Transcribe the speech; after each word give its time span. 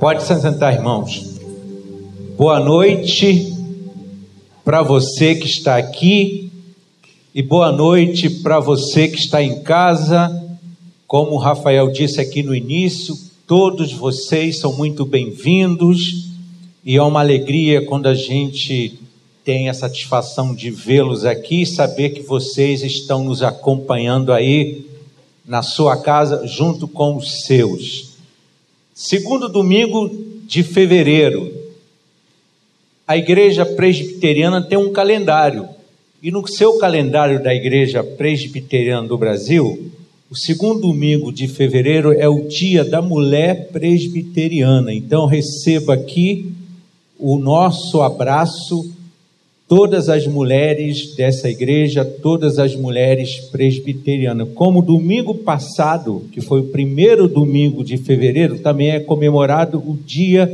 Pode 0.00 0.22
se 0.22 0.40
sentar, 0.40 0.74
irmãos. 0.74 1.40
Boa 2.36 2.60
noite 2.60 3.52
para 4.64 4.80
você 4.80 5.34
que 5.34 5.48
está 5.48 5.76
aqui 5.76 6.52
e 7.34 7.42
boa 7.42 7.72
noite 7.72 8.30
para 8.30 8.60
você 8.60 9.08
que 9.08 9.18
está 9.18 9.42
em 9.42 9.60
casa. 9.64 10.30
Como 11.04 11.32
o 11.32 11.36
Rafael 11.36 11.90
disse 11.90 12.20
aqui 12.20 12.44
no 12.44 12.54
início, 12.54 13.18
todos 13.44 13.92
vocês 13.92 14.60
são 14.60 14.72
muito 14.72 15.04
bem-vindos 15.04 16.28
e 16.84 16.94
é 16.96 17.02
uma 17.02 17.18
alegria 17.18 17.84
quando 17.84 18.06
a 18.06 18.14
gente 18.14 19.00
tem 19.44 19.68
a 19.68 19.74
satisfação 19.74 20.54
de 20.54 20.70
vê-los 20.70 21.24
aqui 21.24 21.62
e 21.62 21.66
saber 21.66 22.10
que 22.10 22.22
vocês 22.22 22.84
estão 22.84 23.24
nos 23.24 23.42
acompanhando 23.42 24.32
aí 24.32 24.86
na 25.44 25.60
sua 25.60 25.96
casa 25.96 26.46
junto 26.46 26.86
com 26.86 27.16
os 27.16 27.46
seus. 27.46 28.07
Segundo 29.00 29.48
domingo 29.48 30.10
de 30.44 30.64
fevereiro, 30.64 31.52
a 33.06 33.16
igreja 33.16 33.64
presbiteriana 33.64 34.60
tem 34.60 34.76
um 34.76 34.92
calendário. 34.92 35.68
E 36.20 36.32
no 36.32 36.44
seu 36.48 36.78
calendário 36.78 37.40
da 37.40 37.54
igreja 37.54 38.02
presbiteriana 38.02 39.06
do 39.06 39.16
Brasil, 39.16 39.88
o 40.28 40.34
segundo 40.34 40.80
domingo 40.80 41.30
de 41.30 41.46
fevereiro 41.46 42.12
é 42.12 42.28
o 42.28 42.48
dia 42.48 42.84
da 42.84 43.00
mulher 43.00 43.68
presbiteriana. 43.68 44.92
Então 44.92 45.26
receba 45.26 45.94
aqui 45.94 46.50
o 47.20 47.38
nosso 47.38 48.02
abraço 48.02 48.92
todas 49.68 50.08
as 50.08 50.26
mulheres 50.26 51.14
dessa 51.14 51.50
igreja, 51.50 52.02
todas 52.02 52.58
as 52.58 52.74
mulheres 52.74 53.38
presbiterianas. 53.52 54.48
Como 54.54 54.80
domingo 54.80 55.34
passado, 55.34 56.24
que 56.32 56.40
foi 56.40 56.60
o 56.60 56.68
primeiro 56.68 57.28
domingo 57.28 57.84
de 57.84 57.98
fevereiro, 57.98 58.58
também 58.60 58.90
é 58.90 58.98
comemorado 58.98 59.78
o 59.78 59.94
Dia 59.94 60.50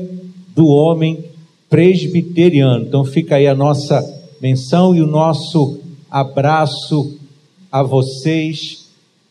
do 0.54 0.66
Homem 0.66 1.24
Presbiteriano. 1.70 2.84
Então 2.84 3.04
fica 3.04 3.36
aí 3.36 3.46
a 3.46 3.54
nossa 3.54 4.02
menção 4.40 4.94
e 4.94 5.00
o 5.00 5.06
nosso 5.06 5.78
abraço 6.10 7.16
a 7.70 7.84
vocês 7.84 8.88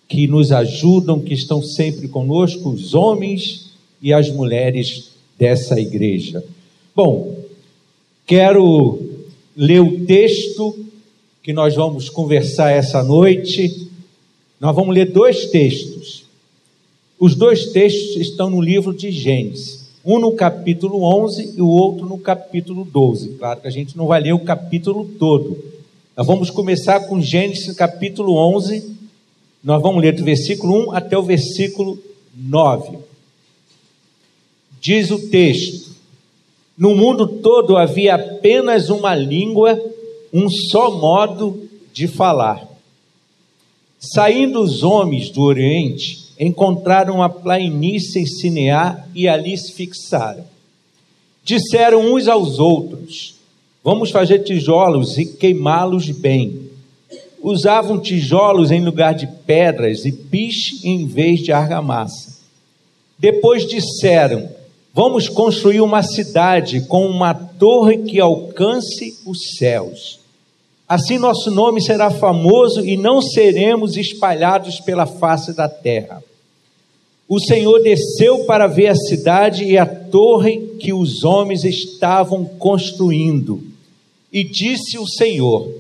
que 0.08 0.28
nos 0.28 0.52
ajudam, 0.54 1.20
que 1.20 1.34
estão 1.34 1.62
sempre 1.62 2.08
conosco, 2.08 2.70
os 2.70 2.94
homens 2.94 3.72
e 4.02 4.14
as 4.14 4.30
mulheres 4.30 5.12
dessa 5.38 5.80
igreja. 5.80 6.44
Bom, 6.96 7.36
quero 8.26 9.13
ler 9.56 9.82
o 9.82 10.06
texto 10.06 10.78
que 11.42 11.54
nós 11.54 11.76
vamos 11.76 12.10
conversar 12.10 12.72
essa 12.72 13.04
noite. 13.04 13.90
Nós 14.60 14.76
vamos 14.76 14.96
ler 14.96 15.12
dois 15.12 15.48
textos. 15.48 16.24
Os 17.20 17.36
dois 17.36 17.68
textos 17.68 18.18
estão 18.18 18.50
no 18.50 18.62
livro 18.62 18.94
de 18.94 19.12
Gênesis. 19.12 19.84
Um 20.06 20.20
no 20.20 20.34
capítulo 20.34 21.04
11 21.04 21.54
e 21.58 21.62
o 21.62 21.68
outro 21.68 22.06
no 22.06 22.18
capítulo 22.18 22.84
12. 22.84 23.36
Claro 23.40 23.62
que 23.62 23.68
a 23.68 23.72
gente 23.72 23.96
não 23.96 24.08
vai 24.08 24.22
ler 24.22 24.34
o 24.34 24.40
capítulo 24.40 25.10
todo. 25.18 25.58
Nós 26.16 26.28
vamos 26.28 26.50
começar 26.50 27.02
com 27.08 27.22
Gênesis 27.22 27.76
capítulo 27.76 28.36
11. 28.36 28.92
Nós 29.64 29.82
vamos 29.82 30.02
ler 30.02 30.14
do 30.14 30.24
versículo 30.24 30.90
1 30.90 30.92
até 30.92 31.18
o 31.18 31.24
versículo 31.24 31.98
9. 32.36 32.98
Diz 34.82 35.10
o 35.10 35.30
texto: 35.30 35.93
no 36.78 36.96
mundo 36.96 37.28
todo 37.28 37.78
havia 37.78 38.16
apenas 38.16 38.90
uma 38.90 39.14
língua, 39.16 39.80
um 40.34 40.50
só 40.50 40.92
modo 40.92 41.70
de 41.94 42.08
falar. 42.08 42.68
Saindo 44.00 44.60
os 44.62 44.84
homens 44.84 45.30
do 45.30 45.42
Oriente, 45.44 46.24
encontraram 46.40 47.22
a 47.22 47.30
planície 47.30 48.22
em 48.22 48.26
Sineá 48.26 49.06
e 49.14 49.28
ali 49.28 49.58
se 49.58 49.72
fixaram. 49.72 50.44
Disseram 51.44 52.14
uns 52.14 52.28
aos 52.28 52.60
outros: 52.60 53.36
Vamos 53.84 54.12
fazer 54.12 54.40
tijolos 54.40 55.18
e 55.18 55.26
queimá-los 55.26 56.10
bem. 56.10 56.70
Usavam 57.42 58.00
tijolos 58.00 58.72
em 58.72 58.84
lugar 58.84 59.14
de 59.14 59.28
pedras 59.28 60.06
e 60.06 60.12
piche 60.12 60.88
em 60.88 61.06
vez 61.06 61.42
de 61.42 61.52
argamassa. 61.52 62.40
Depois 63.20 63.68
disseram: 63.68 64.50
Vamos 64.96 65.28
construir 65.28 65.82
uma 65.82 66.04
cidade 66.04 66.82
com 66.82 67.08
uma 67.08 67.34
torre 67.34 67.98
que 68.04 68.20
alcance 68.20 69.18
os 69.26 69.58
céus. 69.58 70.20
Assim 70.88 71.18
nosso 71.18 71.50
nome 71.50 71.82
será 71.82 72.12
famoso 72.12 72.86
e 72.86 72.96
não 72.96 73.20
seremos 73.20 73.98
espalhados 73.98 74.80
pela 74.80 75.08
face 75.08 75.52
da 75.52 75.68
terra. 75.68 76.24
O 77.28 77.40
Senhor 77.40 77.82
desceu 77.82 78.46
para 78.46 78.68
ver 78.68 78.90
a 78.90 78.96
cidade 78.96 79.66
e 79.66 79.80
a 79.80 79.86
torre 79.88 80.60
que 80.80 80.94
os 80.94 81.24
homens 81.24 81.64
estavam 81.64 82.46
construindo. 82.46 83.64
E 84.32 84.44
disse 84.44 85.00
o 85.00 85.08
Senhor: 85.08 85.74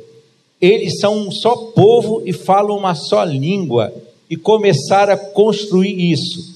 Eles 0.60 1.00
são 1.00 1.16
um 1.16 1.32
só 1.32 1.56
povo 1.56 2.24
e 2.26 2.34
falam 2.34 2.76
uma 2.76 2.96
só 2.96 3.24
língua, 3.24 3.94
e 4.28 4.36
começaram 4.36 5.14
a 5.14 5.18
construir 5.18 6.12
isso 6.12 6.53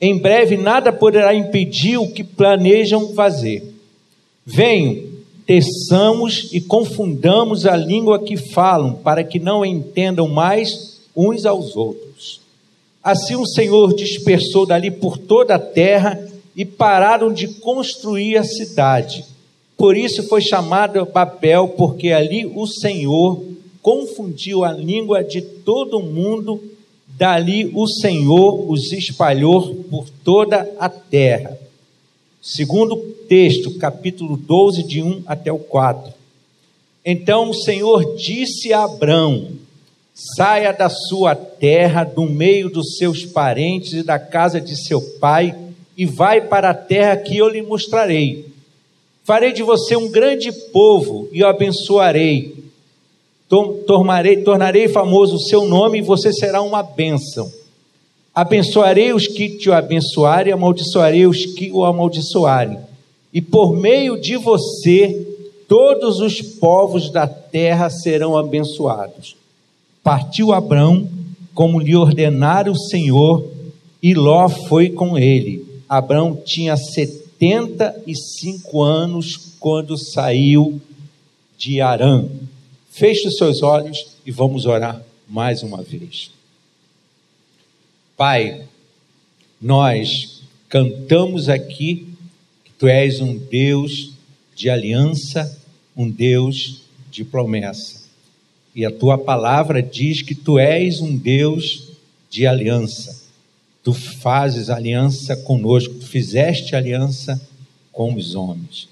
em 0.00 0.16
breve 0.16 0.56
nada 0.56 0.92
poderá 0.92 1.34
impedir 1.34 1.98
o 1.98 2.10
que 2.10 2.24
planejam 2.24 3.12
fazer. 3.14 3.62
Venham, 4.46 5.02
teçamos 5.46 6.48
e 6.52 6.60
confundamos 6.60 7.66
a 7.66 7.76
língua 7.76 8.18
que 8.18 8.36
falam, 8.36 8.94
para 8.94 9.22
que 9.22 9.38
não 9.38 9.64
entendam 9.64 10.26
mais 10.26 11.00
uns 11.14 11.44
aos 11.44 11.76
outros. 11.76 12.40
Assim 13.02 13.36
o 13.36 13.46
Senhor 13.46 13.94
dispersou 13.94 14.64
dali 14.64 14.90
por 14.90 15.18
toda 15.18 15.54
a 15.54 15.58
terra 15.58 16.18
e 16.56 16.64
pararam 16.64 17.32
de 17.32 17.48
construir 17.48 18.36
a 18.36 18.44
cidade. 18.44 19.24
Por 19.76 19.96
isso 19.96 20.22
foi 20.28 20.42
chamado 20.42 21.04
Babel, 21.06 21.68
porque 21.68 22.12
ali 22.12 22.44
o 22.46 22.66
Senhor 22.66 23.42
confundiu 23.80 24.64
a 24.64 24.72
língua 24.72 25.24
de 25.24 25.40
todo 25.40 26.00
mundo 26.00 26.62
Dali 27.20 27.70
o 27.74 27.86
Senhor 27.86 28.70
os 28.70 28.92
espalhou 28.92 29.74
por 29.90 30.08
toda 30.24 30.66
a 30.78 30.88
terra. 30.88 31.54
Segundo 32.40 32.96
texto, 33.28 33.76
capítulo 33.76 34.38
12, 34.38 34.82
de 34.84 35.02
1 35.02 35.24
até 35.26 35.52
o 35.52 35.58
4. 35.58 36.14
Então 37.04 37.50
o 37.50 37.54
Senhor 37.54 38.16
disse 38.16 38.72
a 38.72 38.84
Abrão: 38.84 39.48
Saia 40.14 40.72
da 40.72 40.88
sua 40.88 41.34
terra, 41.34 42.04
do 42.04 42.24
meio 42.24 42.70
dos 42.70 42.96
seus 42.96 43.26
parentes 43.26 43.92
e 43.92 44.02
da 44.02 44.18
casa 44.18 44.58
de 44.58 44.74
seu 44.82 45.02
pai, 45.18 45.54
e 45.98 46.06
vai 46.06 46.40
para 46.40 46.70
a 46.70 46.74
terra 46.74 47.18
que 47.18 47.36
eu 47.36 47.50
lhe 47.50 47.60
mostrarei. 47.60 48.46
Farei 49.24 49.52
de 49.52 49.62
você 49.62 49.94
um 49.94 50.10
grande 50.10 50.50
povo 50.72 51.28
e 51.32 51.42
o 51.42 51.46
abençoarei 51.46 52.59
tornarei, 53.86 54.42
tornarei 54.42 54.88
famoso 54.88 55.34
o 55.34 55.40
seu 55.40 55.66
nome 55.66 55.98
e 55.98 56.02
você 56.02 56.32
será 56.32 56.62
uma 56.62 56.82
bênção. 56.82 57.50
Abençoarei 58.32 59.12
os 59.12 59.26
que 59.26 59.48
te 59.58 59.70
abençoarem, 59.72 60.52
amaldiçoarei 60.52 61.26
os 61.26 61.44
que 61.46 61.72
o 61.72 61.84
amaldiçoarem. 61.84 62.78
E 63.34 63.42
por 63.42 63.76
meio 63.76 64.20
de 64.20 64.36
você, 64.36 65.26
todos 65.68 66.20
os 66.20 66.40
povos 66.40 67.10
da 67.10 67.26
terra 67.26 67.90
serão 67.90 68.36
abençoados. 68.36 69.36
Partiu 70.02 70.52
Abrão, 70.52 71.08
como 71.52 71.80
lhe 71.80 71.96
ordenara 71.96 72.70
o 72.70 72.78
Senhor, 72.78 73.44
e 74.02 74.14
Ló 74.14 74.48
foi 74.48 74.90
com 74.90 75.18
ele. 75.18 75.66
Abrão 75.88 76.38
tinha 76.44 76.76
setenta 76.76 78.00
e 78.06 78.14
cinco 78.14 78.80
anos 78.80 79.36
quando 79.58 79.98
saiu 79.98 80.80
de 81.58 81.80
Arã. 81.80 82.24
Feche 82.90 83.28
os 83.28 83.36
seus 83.36 83.62
olhos 83.62 84.16
e 84.26 84.32
vamos 84.32 84.66
orar 84.66 85.00
mais 85.28 85.62
uma 85.62 85.80
vez. 85.80 86.32
Pai, 88.16 88.64
nós 89.62 90.42
cantamos 90.68 91.48
aqui 91.48 92.08
que 92.64 92.72
tu 92.72 92.88
és 92.88 93.20
um 93.20 93.38
Deus 93.38 94.12
de 94.56 94.68
aliança, 94.68 95.56
um 95.96 96.10
Deus 96.10 96.82
de 97.10 97.24
promessa. 97.24 98.02
E 98.74 98.84
a 98.84 98.90
tua 98.90 99.16
palavra 99.16 99.80
diz 99.80 100.20
que 100.20 100.34
tu 100.34 100.58
és 100.58 101.00
um 101.00 101.16
Deus 101.16 101.90
de 102.28 102.44
aliança. 102.44 103.22
Tu 103.84 103.92
fazes 103.92 104.68
aliança 104.68 105.36
conosco, 105.36 105.94
tu 105.94 106.06
fizeste 106.06 106.74
aliança 106.74 107.40
com 107.92 108.14
os 108.14 108.34
homens. 108.34 108.88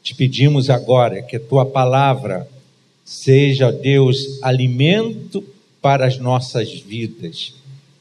Te 0.00 0.14
pedimos 0.14 0.70
agora 0.70 1.22
que 1.22 1.36
a 1.36 1.40
tua 1.40 1.66
palavra 1.66 2.48
seja, 3.12 3.70
Deus, 3.70 4.42
alimento 4.42 5.44
para 5.82 6.06
as 6.06 6.18
nossas 6.18 6.72
vidas 6.72 7.52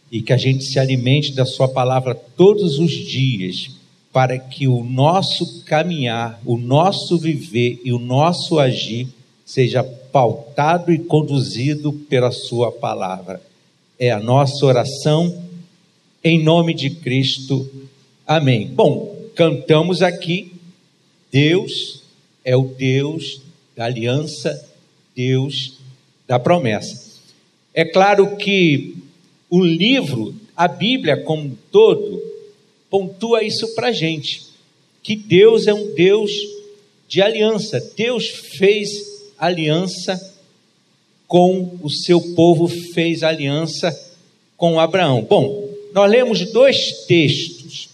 e 0.09 0.21
que 0.21 0.31
a 0.31 0.37
gente 0.37 0.63
se 0.63 0.79
alimente 0.79 1.33
da 1.33 1.45
Sua 1.45 1.67
palavra 1.67 2.15
todos 2.15 2.79
os 2.79 2.91
dias, 2.91 3.71
para 4.13 4.39
que 4.39 4.67
o 4.67 4.83
nosso 4.83 5.63
caminhar, 5.63 6.41
o 6.45 6.57
nosso 6.57 7.17
viver 7.17 7.81
e 7.83 7.91
o 7.91 7.99
nosso 7.99 8.57
agir 8.57 9.07
seja 9.45 9.83
pautado 9.83 10.91
e 10.93 10.97
conduzido 10.97 11.91
pela 11.91 12.31
Sua 12.31 12.71
palavra. 12.71 13.41
É 13.99 14.11
a 14.11 14.19
nossa 14.19 14.65
oração, 14.65 15.43
em 16.23 16.41
nome 16.41 16.73
de 16.73 16.89
Cristo. 16.89 17.69
Amém. 18.25 18.67
Bom, 18.67 19.15
cantamos 19.35 20.01
aqui, 20.01 20.53
Deus 21.31 22.01
é 22.43 22.55
o 22.55 22.63
Deus 22.63 23.41
da 23.75 23.85
aliança, 23.85 24.70
Deus 25.15 25.77
da 26.27 26.39
promessa. 26.39 27.11
É 27.73 27.85
claro 27.85 28.35
que 28.37 28.95
o 29.49 29.63
livro, 29.63 30.35
a 30.55 30.67
Bíblia 30.67 31.17
como 31.17 31.43
um 31.43 31.57
todo, 31.71 32.21
pontua 32.89 33.43
isso 33.43 33.73
para 33.75 33.91
gente, 33.91 34.43
que 35.03 35.15
Deus 35.15 35.67
é 35.67 35.73
um 35.73 35.93
Deus 35.93 36.31
de 37.07 37.21
aliança. 37.21 37.79
Deus 37.95 38.27
fez 38.27 38.89
aliança 39.37 40.35
com 41.27 41.77
o 41.81 41.89
seu 41.89 42.21
povo, 42.35 42.67
fez 42.67 43.23
aliança 43.23 43.91
com 44.57 44.79
Abraão. 44.79 45.21
Bom, 45.21 45.69
nós 45.93 46.09
lemos 46.09 46.51
dois 46.51 47.05
textos. 47.07 47.89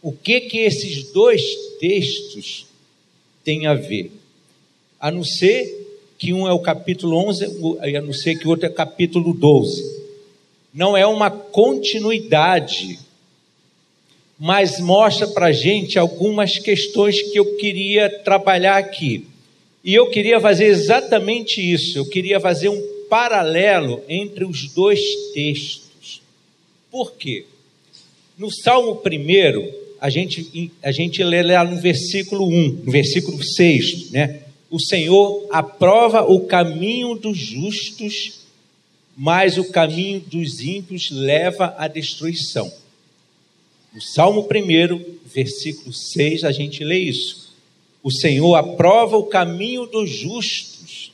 O 0.00 0.12
que 0.12 0.40
que 0.42 0.58
esses 0.58 1.10
dois 1.12 1.42
textos 1.80 2.66
têm 3.42 3.66
a 3.66 3.74
ver? 3.74 4.12
A 5.00 5.10
não 5.10 5.24
ser 5.24 5.83
que 6.24 6.32
um 6.32 6.48
é 6.48 6.52
o 6.54 6.58
capítulo 6.58 7.18
11, 7.28 7.44
a 7.82 8.00
não 8.00 8.14
ser 8.14 8.38
que 8.38 8.46
o 8.46 8.50
outro 8.50 8.64
é 8.64 8.70
capítulo 8.70 9.34
12. 9.34 10.04
Não 10.72 10.96
é 10.96 11.06
uma 11.06 11.30
continuidade, 11.30 12.98
mas 14.38 14.80
mostra 14.80 15.26
para 15.26 15.48
a 15.48 15.52
gente 15.52 15.98
algumas 15.98 16.58
questões 16.58 17.20
que 17.20 17.38
eu 17.38 17.56
queria 17.56 18.08
trabalhar 18.08 18.78
aqui. 18.78 19.26
E 19.84 19.94
eu 19.94 20.08
queria 20.08 20.40
fazer 20.40 20.64
exatamente 20.64 21.60
isso, 21.60 21.98
eu 21.98 22.06
queria 22.06 22.40
fazer 22.40 22.70
um 22.70 22.82
paralelo 23.10 24.02
entre 24.08 24.46
os 24.46 24.72
dois 24.72 25.00
textos. 25.34 26.22
Por 26.90 27.12
quê? 27.12 27.44
No 28.38 28.50
Salmo 28.50 28.98
1, 28.98 29.72
a 30.00 30.08
gente, 30.08 30.72
a 30.82 30.90
gente 30.90 31.22
lê 31.22 31.42
lá 31.42 31.64
no 31.64 31.76
versículo 31.76 32.48
1, 32.48 32.80
no 32.82 32.90
versículo 32.90 33.44
6, 33.44 34.10
né? 34.10 34.43
O 34.74 34.80
Senhor 34.80 35.46
aprova 35.52 36.22
o 36.22 36.46
caminho 36.46 37.14
dos 37.14 37.38
justos, 37.38 38.40
mas 39.16 39.56
o 39.56 39.70
caminho 39.70 40.18
dos 40.18 40.60
ímpios 40.60 41.12
leva 41.12 41.72
à 41.78 41.86
destruição. 41.86 42.72
No 43.92 44.00
Salmo 44.00 44.40
1, 44.40 45.28
versículo 45.32 45.92
6, 45.92 46.42
a 46.42 46.50
gente 46.50 46.82
lê 46.82 46.98
isso. 46.98 47.54
O 48.02 48.10
Senhor 48.10 48.56
aprova 48.56 49.16
o 49.16 49.26
caminho 49.26 49.86
dos 49.86 50.10
justos, 50.10 51.12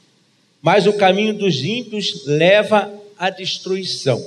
mas 0.63 0.87
o 0.87 0.95
caminho 0.95 1.35
dos 1.35 1.63
ímpios 1.63 2.25
leva 2.25 2.91
à 3.19 3.29
destruição. 3.29 4.19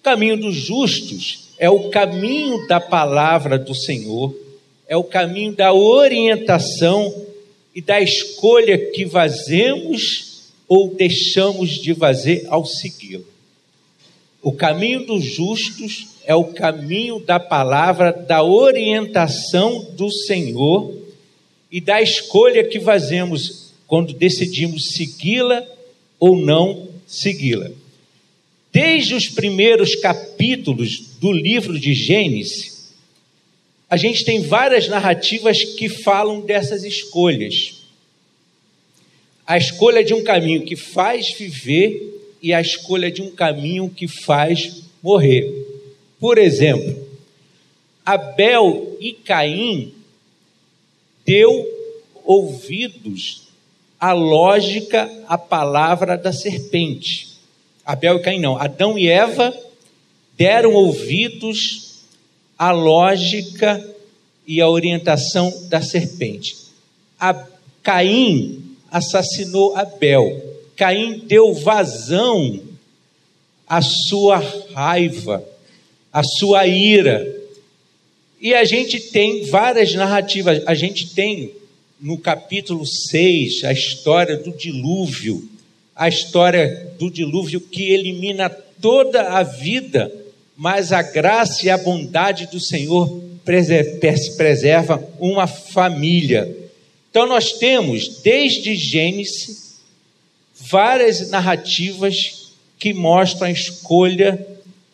O 0.00 0.02
caminho 0.02 0.36
dos 0.36 0.56
justos 0.56 1.50
é 1.56 1.70
o 1.70 1.88
caminho 1.88 2.66
da 2.66 2.80
palavra 2.80 3.56
do 3.56 3.76
Senhor, 3.76 4.34
é 4.88 4.96
o 4.96 5.04
caminho 5.04 5.54
da 5.54 5.72
orientação 5.72 7.32
e 7.74 7.80
da 7.80 8.00
escolha 8.00 8.78
que 8.78 9.06
fazemos 9.06 10.52
ou 10.68 10.94
deixamos 10.94 11.70
de 11.70 11.94
fazer 11.94 12.46
ao 12.48 12.64
segui-lo. 12.64 13.26
O 14.40 14.52
caminho 14.52 15.04
dos 15.04 15.24
justos 15.24 16.08
é 16.24 16.34
o 16.34 16.44
caminho 16.44 17.18
da 17.18 17.40
palavra, 17.40 18.12
da 18.12 18.42
orientação 18.42 19.84
do 19.92 20.10
Senhor 20.10 20.94
e 21.70 21.80
da 21.80 22.00
escolha 22.00 22.62
que 22.64 22.80
fazemos 22.80 23.72
quando 23.86 24.14
decidimos 24.14 24.94
segui-la 24.94 25.66
ou 26.18 26.36
não 26.36 26.88
segui-la. 27.06 27.70
Desde 28.72 29.14
os 29.14 29.28
primeiros 29.28 29.94
capítulos 29.94 31.16
do 31.20 31.30
livro 31.30 31.78
de 31.78 31.94
Gênesis, 31.94 32.73
a 33.94 33.96
gente 33.96 34.24
tem 34.24 34.42
várias 34.42 34.88
narrativas 34.88 35.62
que 35.62 35.88
falam 35.88 36.40
dessas 36.40 36.82
escolhas. 36.82 37.80
A 39.46 39.56
escolha 39.56 40.02
de 40.02 40.12
um 40.12 40.24
caminho 40.24 40.64
que 40.64 40.74
faz 40.74 41.30
viver 41.30 42.34
e 42.42 42.52
a 42.52 42.60
escolha 42.60 43.08
de 43.08 43.22
um 43.22 43.30
caminho 43.30 43.88
que 43.88 44.08
faz 44.08 44.82
morrer. 45.00 45.48
Por 46.18 46.38
exemplo, 46.38 47.06
Abel 48.04 48.96
e 48.98 49.12
Caim 49.12 49.94
deu 51.24 51.64
ouvidos 52.24 53.42
à 54.00 54.12
lógica, 54.12 55.08
à 55.28 55.38
palavra 55.38 56.18
da 56.18 56.32
serpente. 56.32 57.28
Abel 57.86 58.16
e 58.16 58.22
Caim 58.22 58.40
não, 58.40 58.56
Adão 58.56 58.98
e 58.98 59.06
Eva 59.06 59.56
deram 60.36 60.72
ouvidos 60.72 61.93
a 62.58 62.70
lógica 62.70 63.84
e 64.46 64.60
a 64.60 64.68
orientação 64.68 65.66
da 65.68 65.82
serpente. 65.82 66.56
A 67.18 67.46
Caim 67.82 68.76
assassinou 68.90 69.76
Abel. 69.76 70.42
Caim 70.76 71.18
deu 71.26 71.52
vazão 71.54 72.60
à 73.66 73.80
sua 73.82 74.38
raiva, 74.72 75.44
à 76.12 76.22
sua 76.22 76.66
ira. 76.66 77.26
E 78.40 78.54
a 78.54 78.64
gente 78.64 79.00
tem 79.00 79.44
várias 79.46 79.94
narrativas. 79.94 80.62
A 80.66 80.74
gente 80.74 81.14
tem 81.14 81.52
no 82.00 82.18
capítulo 82.18 82.84
6 82.86 83.64
a 83.64 83.72
história 83.72 84.36
do 84.36 84.52
dilúvio, 84.52 85.48
a 85.96 86.08
história 86.08 86.92
do 86.98 87.10
dilúvio 87.10 87.60
que 87.60 87.90
elimina 87.90 88.50
toda 88.50 89.22
a 89.22 89.42
vida 89.42 90.12
mas 90.56 90.92
a 90.92 91.02
graça 91.02 91.66
e 91.66 91.70
a 91.70 91.78
bondade 91.78 92.46
do 92.46 92.60
Senhor 92.60 93.22
preserva 93.44 95.02
uma 95.18 95.46
família. 95.46 96.56
Então 97.10 97.26
nós 97.26 97.52
temos, 97.52 98.20
desde 98.22 98.74
Gênesis, 98.74 99.80
várias 100.54 101.28
narrativas 101.30 102.52
que 102.78 102.92
mostram 102.92 103.48
a 103.48 103.50
escolha 103.50 104.46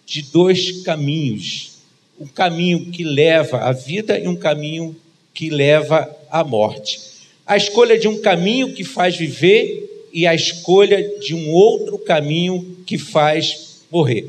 de 0.07 0.23
dois 0.23 0.83
caminhos: 0.83 1.79
um 2.19 2.27
caminho 2.27 2.91
que 2.91 3.05
leva 3.05 3.59
à 3.59 3.73
vida 3.73 4.19
e 4.19 4.27
um 4.27 4.37
caminho 4.37 4.97
que 5.33 5.51
leva 5.51 6.15
à 6.31 6.43
morte. 6.43 7.01
A 7.47 7.57
escolha 7.57 7.99
de 7.99 8.09
um 8.09 8.21
caminho 8.21 8.73
que 8.73 8.85
faz 8.85 9.17
viver 9.17 10.09
e 10.12 10.27
a 10.27 10.35
escolha 10.35 11.19
de 11.21 11.35
um 11.35 11.51
outro 11.51 11.99
caminho 11.99 12.77
que 12.85 12.99
faz 12.99 13.81
morrer. 13.91 14.29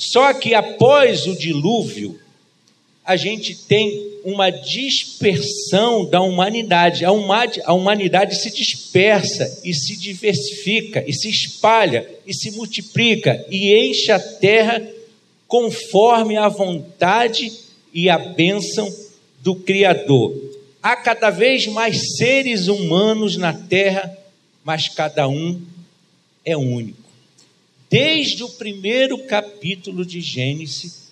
Só 0.00 0.32
que 0.32 0.54
após 0.54 1.26
o 1.26 1.36
dilúvio, 1.36 2.18
a 3.04 3.16
gente 3.16 3.54
tem 3.54 4.08
uma 4.24 4.48
dispersão 4.48 6.06
da 6.06 6.22
humanidade. 6.22 7.04
A 7.04 7.72
humanidade 7.72 8.34
se 8.34 8.50
dispersa 8.50 9.60
e 9.62 9.74
se 9.74 9.98
diversifica, 9.98 11.04
e 11.06 11.12
se 11.12 11.28
espalha, 11.28 12.08
e 12.26 12.32
se 12.32 12.52
multiplica, 12.52 13.44
e 13.50 13.74
enche 13.74 14.10
a 14.10 14.18
terra 14.18 14.82
conforme 15.46 16.38
a 16.38 16.48
vontade 16.48 17.52
e 17.92 18.08
a 18.08 18.16
bênção 18.16 18.90
do 19.42 19.54
Criador. 19.54 20.34
Há 20.82 20.96
cada 20.96 21.28
vez 21.28 21.66
mais 21.66 22.16
seres 22.16 22.68
humanos 22.68 23.36
na 23.36 23.52
terra, 23.52 24.16
mas 24.64 24.88
cada 24.88 25.28
um 25.28 25.60
é 26.42 26.56
único 26.56 26.99
desde 27.90 28.44
o 28.44 28.48
primeiro 28.48 29.18
capítulo 29.26 30.06
de 30.06 30.20
Gênesis, 30.20 31.10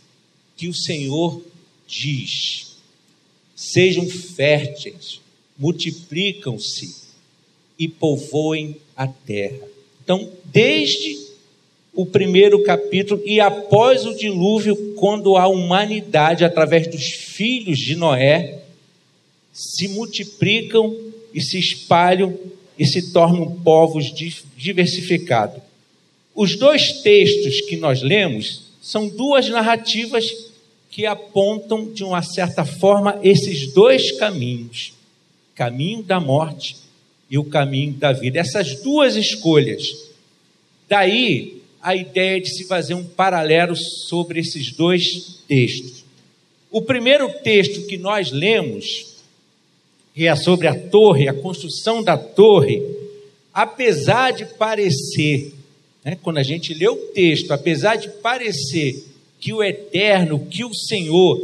que 0.57 0.69
o 0.69 0.75
Senhor 0.75 1.43
diz: 1.87 2.77
sejam 3.57 4.09
férteis, 4.09 5.21
multiplicam-se 5.59 7.09
e 7.77 7.89
povoem 7.89 8.77
a 8.97 9.09
terra. 9.09 9.67
Então, 10.03 10.31
desde 10.45 11.29
o 11.93 12.07
primeiro 12.07 12.63
capítulo 12.63 13.21
e 13.27 13.41
após 13.41 14.07
o 14.07 14.15
dilúvio, 14.15 14.95
quando 14.95 15.37
a 15.37 15.49
humanidade, 15.49 16.45
através 16.45 16.87
dos 16.87 17.05
filhos 17.05 17.79
de 17.79 17.97
Noé, 17.97 18.63
se 19.53 19.89
multiplicam 19.89 20.97
e 21.35 21.41
se 21.41 21.59
espalham 21.59 22.39
e 22.79 22.87
se 22.87 23.13
tornam 23.13 23.51
povos 23.63 24.13
diversificados. 24.57 25.68
Os 26.41 26.55
dois 26.55 27.03
textos 27.03 27.63
que 27.63 27.77
nós 27.77 28.01
lemos 28.01 28.63
são 28.81 29.09
duas 29.09 29.49
narrativas 29.49 30.25
que 30.89 31.05
apontam, 31.05 31.93
de 31.93 32.05
uma 32.05 32.23
certa 32.23 32.65
forma, 32.65 33.19
esses 33.25 33.73
dois 33.73 34.13
caminhos: 34.13 34.93
caminho 35.57 36.01
da 36.01 36.21
morte 36.21 36.77
e 37.29 37.37
o 37.37 37.43
caminho 37.43 37.95
da 37.95 38.13
vida. 38.13 38.39
Essas 38.39 38.81
duas 38.83 39.17
escolhas. 39.17 39.83
Daí 40.89 41.61
a 41.83 41.97
ideia 41.97 42.41
de 42.41 42.51
se 42.57 42.69
fazer 42.69 42.95
um 42.95 43.03
paralelo 43.03 43.75
sobre 43.75 44.39
esses 44.39 44.71
dois 44.71 45.41
textos. 45.49 46.05
O 46.71 46.81
primeiro 46.81 47.29
texto 47.43 47.85
que 47.89 47.99
nós 47.99 48.31
lemos, 48.31 49.17
que 50.15 50.29
é 50.29 50.37
sobre 50.37 50.69
a 50.69 50.89
torre, 50.89 51.27
a 51.27 51.35
construção 51.35 52.01
da 52.01 52.17
torre, 52.17 52.81
apesar 53.53 54.31
de 54.31 54.45
parecer? 54.45 55.58
Quando 56.17 56.39
a 56.39 56.43
gente 56.43 56.75
lê 56.75 56.89
o 56.89 56.97
texto, 56.97 57.53
apesar 57.53 57.97
de 57.97 58.09
parecer 58.09 59.05
que 59.41 59.53
o 59.53 59.63
eterno, 59.63 60.47
que 60.47 60.65
o 60.65 60.75
Senhor 60.75 61.41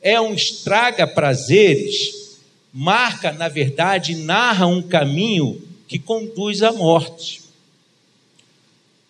é 0.00 0.20
um 0.20 0.34
estraga-prazeres, 0.34 2.38
marca, 2.72 3.32
na 3.32 3.48
verdade, 3.48 4.14
narra 4.14 4.66
um 4.66 4.82
caminho 4.82 5.60
que 5.86 5.98
conduz 5.98 6.62
à 6.62 6.72
morte. 6.72 7.42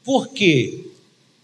Porque 0.05 0.85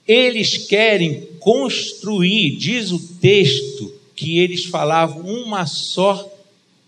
eles 0.07 0.67
querem 0.67 1.27
construir, 1.41 2.57
diz 2.57 2.91
o 2.91 2.99
texto, 2.99 3.93
que 4.15 4.39
eles 4.39 4.67
falavam 4.67 5.25
uma 5.25 5.67
só 5.67 6.31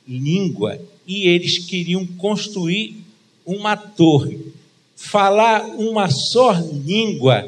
língua 0.07 0.81
e 1.07 1.29
eles 1.29 1.59
queriam 1.59 2.07
construir 2.07 2.97
uma 3.45 3.77
torre. 3.77 4.39
Falar 4.97 5.65
uma 5.77 6.09
só 6.11 6.53
língua, 6.53 7.47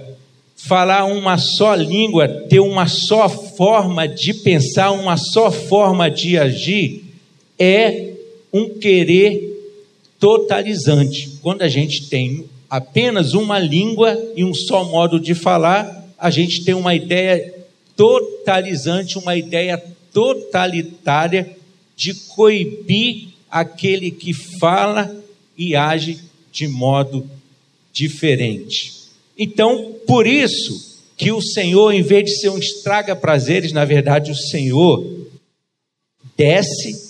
falar 0.54 1.06
uma 1.06 1.38
só 1.38 1.74
língua, 1.74 2.28
ter 2.28 2.60
uma 2.60 2.86
só 2.86 3.28
forma 3.28 4.06
de 4.06 4.34
pensar, 4.34 4.90
uma 4.92 5.16
só 5.16 5.50
forma 5.50 6.10
de 6.10 6.36
agir, 6.36 7.04
é 7.58 8.12
um 8.52 8.68
querer 8.68 9.48
totalizante. 10.20 11.38
Quando 11.42 11.62
a 11.62 11.68
gente 11.68 12.08
tem 12.08 12.44
apenas 12.68 13.32
uma 13.34 13.58
língua 13.58 14.16
e 14.36 14.44
um 14.44 14.52
só 14.52 14.84
modo 14.84 15.18
de 15.18 15.34
falar, 15.34 16.06
a 16.18 16.30
gente 16.30 16.64
tem 16.64 16.74
uma 16.74 16.94
ideia 16.94 17.54
totalizante, 17.96 19.18
uma 19.18 19.36
ideia 19.36 19.82
totalitária 20.12 21.56
de 21.96 22.14
coibir 22.14 23.28
aquele 23.50 24.10
que 24.10 24.32
fala 24.32 25.16
e 25.56 25.74
age 25.74 26.18
de 26.52 26.68
modo 26.68 27.28
diferente. 27.98 28.92
Então, 29.36 29.96
por 30.06 30.26
isso 30.26 30.98
que 31.16 31.32
o 31.32 31.42
Senhor, 31.42 31.92
em 31.92 32.02
vez 32.02 32.24
de 32.24 32.38
ser 32.38 32.48
um 32.48 32.58
estraga 32.58 33.16
prazeres, 33.16 33.72
na 33.72 33.84
verdade, 33.84 34.30
o 34.30 34.36
Senhor 34.36 35.04
desce 36.36 37.08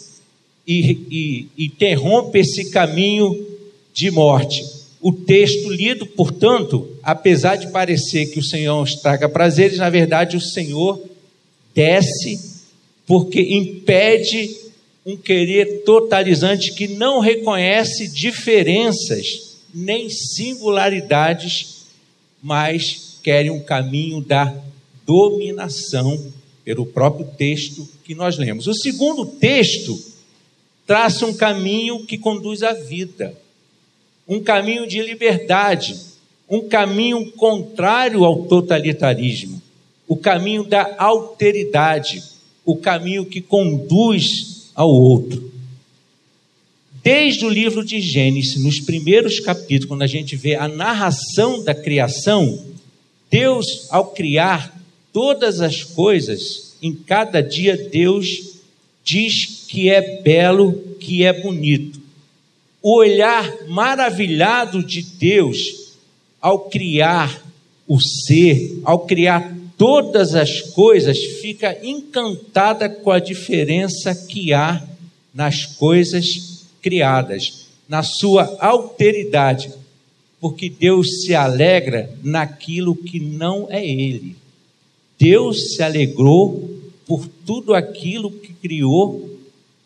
e, 0.66 1.46
e 1.58 1.64
interrompe 1.66 2.38
esse 2.38 2.70
caminho 2.70 3.46
de 3.92 4.10
morte. 4.10 4.64
O 5.00 5.12
texto 5.12 5.70
lido, 5.70 6.06
portanto, 6.06 6.88
apesar 7.02 7.56
de 7.56 7.70
parecer 7.70 8.26
que 8.26 8.38
o 8.38 8.44
Senhor 8.44 8.82
estraga 8.82 9.28
prazeres, 9.28 9.78
na 9.78 9.90
verdade 9.90 10.36
o 10.36 10.40
Senhor 10.40 11.00
desce 11.74 12.62
porque 13.06 13.40
impede 13.40 14.56
um 15.04 15.16
querer 15.16 15.82
totalizante 15.84 16.74
que 16.74 16.88
não 16.88 17.20
reconhece 17.20 18.08
diferenças 18.08 19.47
nem 19.72 20.08
singularidades, 20.08 21.86
mas 22.42 23.18
querem 23.22 23.50
um 23.50 23.60
caminho 23.60 24.20
da 24.20 24.54
dominação 25.04 26.32
pelo 26.64 26.86
próprio 26.86 27.26
texto 27.36 27.88
que 28.04 28.14
nós 28.14 28.36
lemos. 28.36 28.66
O 28.66 28.74
segundo 28.74 29.24
texto 29.24 29.98
traça 30.86 31.26
um 31.26 31.34
caminho 31.34 32.04
que 32.04 32.16
conduz 32.18 32.62
à 32.62 32.72
vida, 32.72 33.34
um 34.26 34.40
caminho 34.40 34.86
de 34.86 35.02
liberdade, 35.02 35.96
um 36.48 36.66
caminho 36.68 37.30
contrário 37.32 38.24
ao 38.24 38.44
totalitarismo, 38.44 39.60
o 40.06 40.16
caminho 40.16 40.64
da 40.64 40.96
alteridade, 40.98 42.22
o 42.64 42.76
caminho 42.76 43.26
que 43.26 43.40
conduz 43.40 44.70
ao 44.74 44.90
outro. 44.90 45.50
Desde 47.02 47.44
o 47.44 47.48
livro 47.48 47.84
de 47.84 48.00
Gênesis, 48.00 48.62
nos 48.62 48.80
primeiros 48.80 49.40
capítulos, 49.40 49.86
quando 49.86 50.02
a 50.02 50.06
gente 50.06 50.34
vê 50.36 50.56
a 50.56 50.66
narração 50.66 51.62
da 51.62 51.74
criação, 51.74 52.64
Deus, 53.30 53.86
ao 53.90 54.06
criar 54.12 54.76
todas 55.12 55.60
as 55.60 55.84
coisas, 55.84 56.76
em 56.82 56.92
cada 56.92 57.40
dia 57.40 57.76
Deus 57.76 58.58
diz 59.04 59.64
que 59.68 59.88
é 59.88 60.20
belo, 60.22 60.72
que 61.00 61.24
é 61.24 61.32
bonito. 61.32 62.00
O 62.82 62.96
olhar 62.96 63.66
maravilhado 63.68 64.82
de 64.82 65.02
Deus 65.02 65.94
ao 66.40 66.68
criar 66.68 67.42
o 67.86 67.98
ser, 68.00 68.80
ao 68.84 69.00
criar 69.00 69.56
todas 69.76 70.34
as 70.34 70.60
coisas, 70.60 71.18
fica 71.18 71.78
encantada 71.82 72.88
com 72.88 73.10
a 73.10 73.18
diferença 73.18 74.14
que 74.14 74.52
há 74.52 74.86
nas 75.32 75.64
coisas 75.64 76.47
criadas, 76.82 77.66
na 77.88 78.02
sua 78.02 78.56
alteridade, 78.60 79.72
porque 80.40 80.68
Deus 80.68 81.22
se 81.22 81.34
alegra 81.34 82.10
naquilo 82.22 82.94
que 82.94 83.18
não 83.18 83.66
é 83.70 83.84
Ele. 83.84 84.36
Deus 85.18 85.74
se 85.74 85.82
alegrou 85.82 86.70
por 87.06 87.26
tudo 87.46 87.74
aquilo 87.74 88.30
que 88.30 88.52
criou 88.52 89.38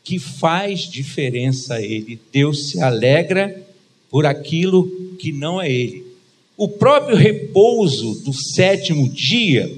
que 0.04 0.18
faz 0.18 0.80
diferença 0.80 1.74
a 1.74 1.82
Ele. 1.82 2.20
Deus 2.32 2.70
se 2.70 2.80
alegra 2.80 3.62
por 4.10 4.26
aquilo 4.26 4.90
que 5.18 5.32
não 5.32 5.60
é 5.60 5.70
Ele. 5.70 6.04
O 6.56 6.68
próprio 6.68 7.16
repouso 7.16 8.22
do 8.24 8.32
sétimo 8.32 9.08
dia 9.08 9.72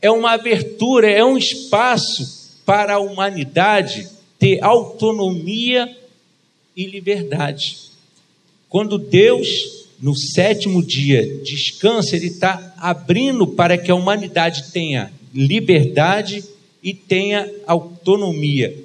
é 0.00 0.10
uma 0.10 0.32
abertura, 0.32 1.10
é 1.10 1.24
um 1.24 1.36
espaço 1.36 2.60
para 2.64 2.94
a 2.94 3.00
humanidade 3.00 4.08
ter 4.38 4.62
autonomia 4.62 5.90
e 6.76 6.86
liberdade. 6.86 7.78
Quando 8.68 8.98
Deus, 8.98 9.48
no 10.00 10.16
sétimo 10.16 10.82
dia, 10.82 11.40
descansa, 11.44 12.16
Ele 12.16 12.26
está 12.26 12.74
abrindo 12.78 13.46
para 13.46 13.78
que 13.78 13.90
a 13.90 13.94
humanidade 13.94 14.72
tenha 14.72 15.12
liberdade 15.32 16.44
e 16.82 16.92
tenha 16.92 17.50
autonomia. 17.66 18.76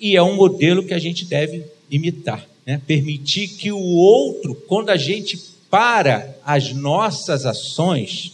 E 0.00 0.16
é 0.16 0.22
um 0.22 0.36
modelo 0.36 0.84
que 0.84 0.94
a 0.94 0.98
gente 0.98 1.24
deve 1.24 1.64
imitar, 1.90 2.46
né? 2.64 2.80
permitir 2.86 3.48
que 3.48 3.72
o 3.72 3.78
outro, 3.78 4.54
quando 4.66 4.90
a 4.90 4.96
gente 4.96 5.38
para 5.70 6.36
as 6.44 6.72
nossas 6.72 7.44
ações, 7.44 8.32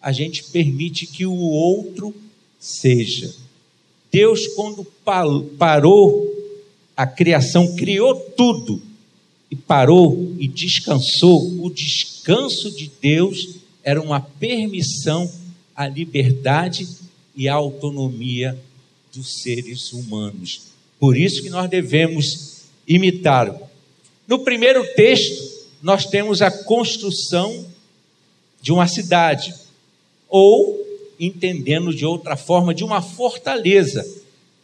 a 0.00 0.12
gente 0.12 0.44
permite 0.44 1.06
que 1.06 1.26
o 1.26 1.34
outro 1.36 2.14
seja. 2.58 3.34
Deus, 4.12 4.46
quando 4.48 4.84
parou 5.58 6.35
a 6.96 7.06
criação, 7.06 7.76
criou 7.76 8.14
tudo 8.14 8.80
e 9.50 9.54
parou 9.54 10.34
e 10.38 10.48
descansou. 10.48 11.62
O 11.62 11.70
descanso 11.70 12.70
de 12.70 12.90
Deus 13.00 13.56
era 13.84 14.00
uma 14.00 14.20
permissão 14.20 15.30
à 15.74 15.86
liberdade 15.86 16.88
e 17.36 17.48
a 17.48 17.54
autonomia 17.54 18.58
dos 19.14 19.42
seres 19.42 19.92
humanos. 19.92 20.62
Por 20.98 21.16
isso 21.16 21.42
que 21.42 21.50
nós 21.50 21.68
devemos 21.68 22.62
imitá-lo. 22.88 23.60
No 24.26 24.38
primeiro 24.38 24.84
texto, 24.94 25.66
nós 25.82 26.06
temos 26.06 26.40
a 26.40 26.50
construção 26.50 27.66
de 28.60 28.72
uma 28.72 28.88
cidade, 28.88 29.54
ou, 30.28 30.84
entendendo 31.20 31.94
de 31.94 32.04
outra 32.04 32.36
forma, 32.36 32.74
de 32.74 32.82
uma 32.82 33.00
fortaleza, 33.00 34.04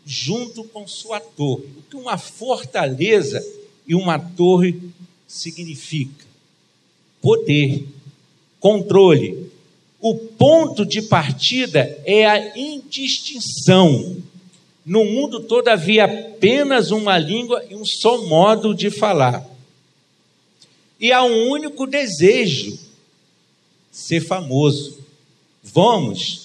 junto 0.04 0.64
com 0.64 0.86
sua 0.86 1.20
torre. 1.20 1.64
O 1.78 1.82
que 1.88 1.96
uma 1.96 2.18
fortaleza 2.18 3.44
e 3.86 3.94
uma 3.94 4.18
torre 4.18 4.80
significa? 5.26 6.24
Poder, 7.20 7.86
controle, 8.58 9.50
o 10.00 10.16
ponto 10.16 10.84
de 10.84 11.02
partida 11.02 11.96
é 12.04 12.26
a 12.26 12.58
indistinção. 12.58 14.16
No 14.84 15.04
mundo 15.04 15.40
todo 15.40 15.68
havia 15.68 16.04
apenas 16.04 16.90
uma 16.90 17.16
língua 17.16 17.64
e 17.70 17.76
um 17.76 17.84
só 17.84 18.26
modo 18.26 18.74
de 18.74 18.90
falar. 18.90 19.48
E 20.98 21.12
há 21.12 21.22
um 21.22 21.50
único 21.50 21.86
desejo: 21.86 22.76
ser 23.92 24.20
famoso. 24.20 24.98
Vamos, 25.62 26.41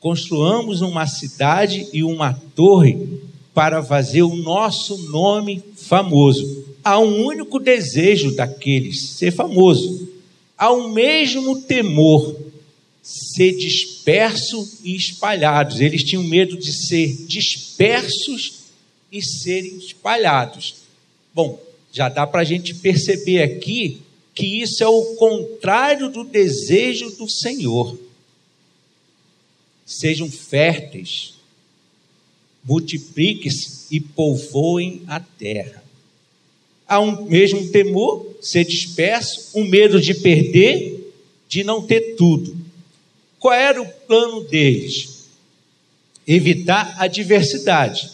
construamos 0.00 0.80
uma 0.80 1.06
cidade 1.06 1.86
e 1.92 2.02
uma 2.02 2.32
torre 2.56 3.20
para 3.54 3.82
fazer 3.82 4.22
o 4.22 4.34
nosso 4.34 4.96
nome 5.10 5.62
famoso. 5.76 6.64
Há 6.82 6.98
um 6.98 7.24
único 7.24 7.60
desejo 7.60 8.34
daqueles: 8.34 9.10
ser 9.10 9.30
famoso. 9.30 10.08
Há 10.56 10.72
o 10.72 10.90
mesmo 10.90 11.60
temor 11.62 12.36
ser 13.02 13.52
disperso 13.52 14.78
e 14.82 14.96
espalhados. 14.96 15.80
Eles 15.80 16.02
tinham 16.02 16.22
medo 16.22 16.56
de 16.56 16.72
ser 16.72 17.26
dispersos 17.26 18.60
e 19.12 19.22
serem 19.22 19.76
espalhados. 19.78 20.76
Bom, 21.34 21.60
já 21.92 22.08
dá 22.08 22.26
para 22.26 22.42
a 22.42 22.44
gente 22.44 22.74
perceber 22.74 23.42
aqui 23.42 24.00
que 24.34 24.62
isso 24.62 24.82
é 24.82 24.88
o 24.88 25.16
contrário 25.16 26.08
do 26.08 26.24
desejo 26.24 27.10
do 27.16 27.28
Senhor. 27.28 27.98
Sejam 29.90 30.30
férteis, 30.30 31.34
multipliquem-se 32.64 33.86
e 33.90 34.00
povoem 34.00 35.02
a 35.06 35.18
terra. 35.18 35.82
Há 36.86 37.00
um 37.00 37.24
mesmo 37.24 37.68
temor, 37.70 38.36
ser 38.40 38.64
disperso, 38.64 39.50
um 39.54 39.64
medo 39.64 40.00
de 40.00 40.14
perder, 40.14 41.12
de 41.48 41.64
não 41.64 41.82
ter 41.82 42.16
tudo. 42.16 42.56
Qual 43.38 43.54
era 43.54 43.80
o 43.80 43.86
plano 43.86 44.42
deles? 44.44 45.20
evitar 46.26 46.94
a 46.96 47.08
diversidade, 47.08 48.08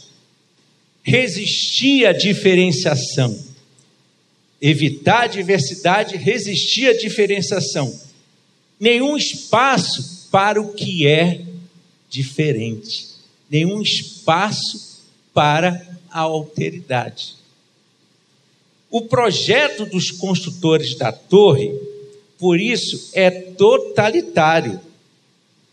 resistir 1.02 2.06
à 2.06 2.12
diferenciação. 2.12 3.38
Evitar 4.58 5.24
a 5.24 5.26
diversidade, 5.26 6.16
resistir 6.16 6.88
à 6.88 6.96
diferenciação. 6.96 7.94
Nenhum 8.80 9.18
espaço 9.18 10.28
para 10.30 10.60
o 10.60 10.72
que 10.72 11.06
é 11.06 11.42
diferente. 12.08 13.08
Nenhum 13.50 13.80
espaço 13.80 15.04
para 15.32 15.98
a 16.10 16.20
alteridade. 16.20 17.34
O 18.90 19.02
projeto 19.02 19.84
dos 19.84 20.10
construtores 20.10 20.94
da 20.94 21.12
torre, 21.12 21.70
por 22.38 22.58
isso, 22.58 23.10
é 23.12 23.30
totalitário, 23.30 24.80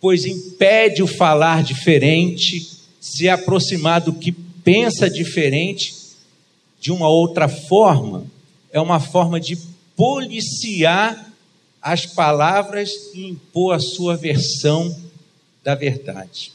pois 0.02 0.26
impede 0.26 1.02
o 1.02 1.08
falar 1.08 1.64
diferente, 1.64 2.70
se 3.00 3.30
aproximar 3.30 4.02
do 4.02 4.14
que 4.14 4.32
pensa 4.32 5.10
diferente 5.10 5.96
de 6.80 6.92
uma 6.92 7.08
outra 7.08 7.48
forma. 7.48 8.26
É 8.72 8.82
uma 8.82 9.00
forma 9.00 9.40
de 9.40 9.58
policiar 9.96 11.32
as 11.82 12.06
palavras 12.06 12.92
e 13.14 13.28
impor 13.28 13.76
a 13.76 13.80
sua 13.80 14.18
versão 14.18 15.03
da 15.64 15.76
verdade. 15.76 16.52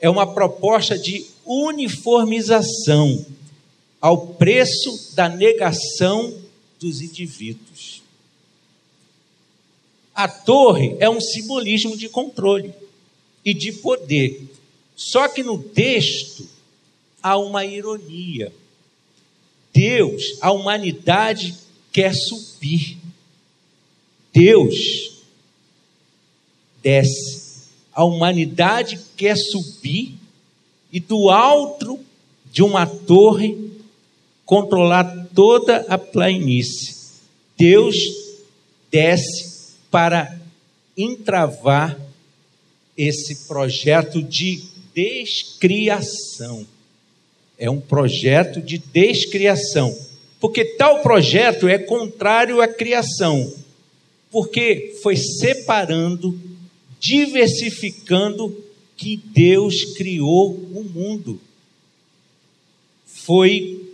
É 0.00 0.08
uma 0.08 0.32
proposta 0.32 0.98
de 0.98 1.26
uniformização 1.44 3.26
ao 4.00 4.28
preço 4.34 5.14
da 5.14 5.28
negação 5.28 6.36
dos 6.78 7.00
indivíduos. 7.00 8.02
A 10.14 10.28
torre 10.28 10.96
é 10.98 11.08
um 11.08 11.20
simbolismo 11.20 11.96
de 11.96 12.08
controle 12.08 12.72
e 13.44 13.54
de 13.54 13.72
poder. 13.72 14.42
Só 14.96 15.28
que 15.28 15.42
no 15.42 15.62
texto 15.62 16.48
há 17.22 17.36
uma 17.38 17.64
ironia. 17.64 18.52
Deus, 19.72 20.38
a 20.40 20.50
humanidade 20.50 21.54
quer 21.92 22.14
subir. 22.14 22.98
Deus 24.32 25.22
desce. 26.82 27.37
A 27.98 28.04
humanidade 28.04 29.00
quer 29.16 29.36
subir 29.36 30.14
e 30.92 31.00
do 31.00 31.30
alto 31.30 31.98
de 32.48 32.62
uma 32.62 32.86
torre 32.86 33.72
controlar 34.46 35.26
toda 35.34 35.84
a 35.88 35.98
planície. 35.98 36.94
Deus 37.56 37.96
desce 38.88 39.74
para 39.90 40.40
entravar 40.96 41.98
esse 42.96 43.48
projeto 43.48 44.22
de 44.22 44.62
descriação. 44.94 46.64
É 47.58 47.68
um 47.68 47.80
projeto 47.80 48.62
de 48.62 48.78
descriação. 48.78 49.92
Porque 50.38 50.64
tal 50.64 51.02
projeto 51.02 51.66
é 51.66 51.78
contrário 51.78 52.60
à 52.60 52.68
criação. 52.68 53.52
Porque 54.30 54.96
foi 55.02 55.16
separando, 55.16 56.38
diversificando 57.00 58.64
que 58.96 59.16
Deus 59.16 59.84
criou 59.96 60.52
o 60.74 60.82
mundo. 60.82 61.40
Foi 63.06 63.88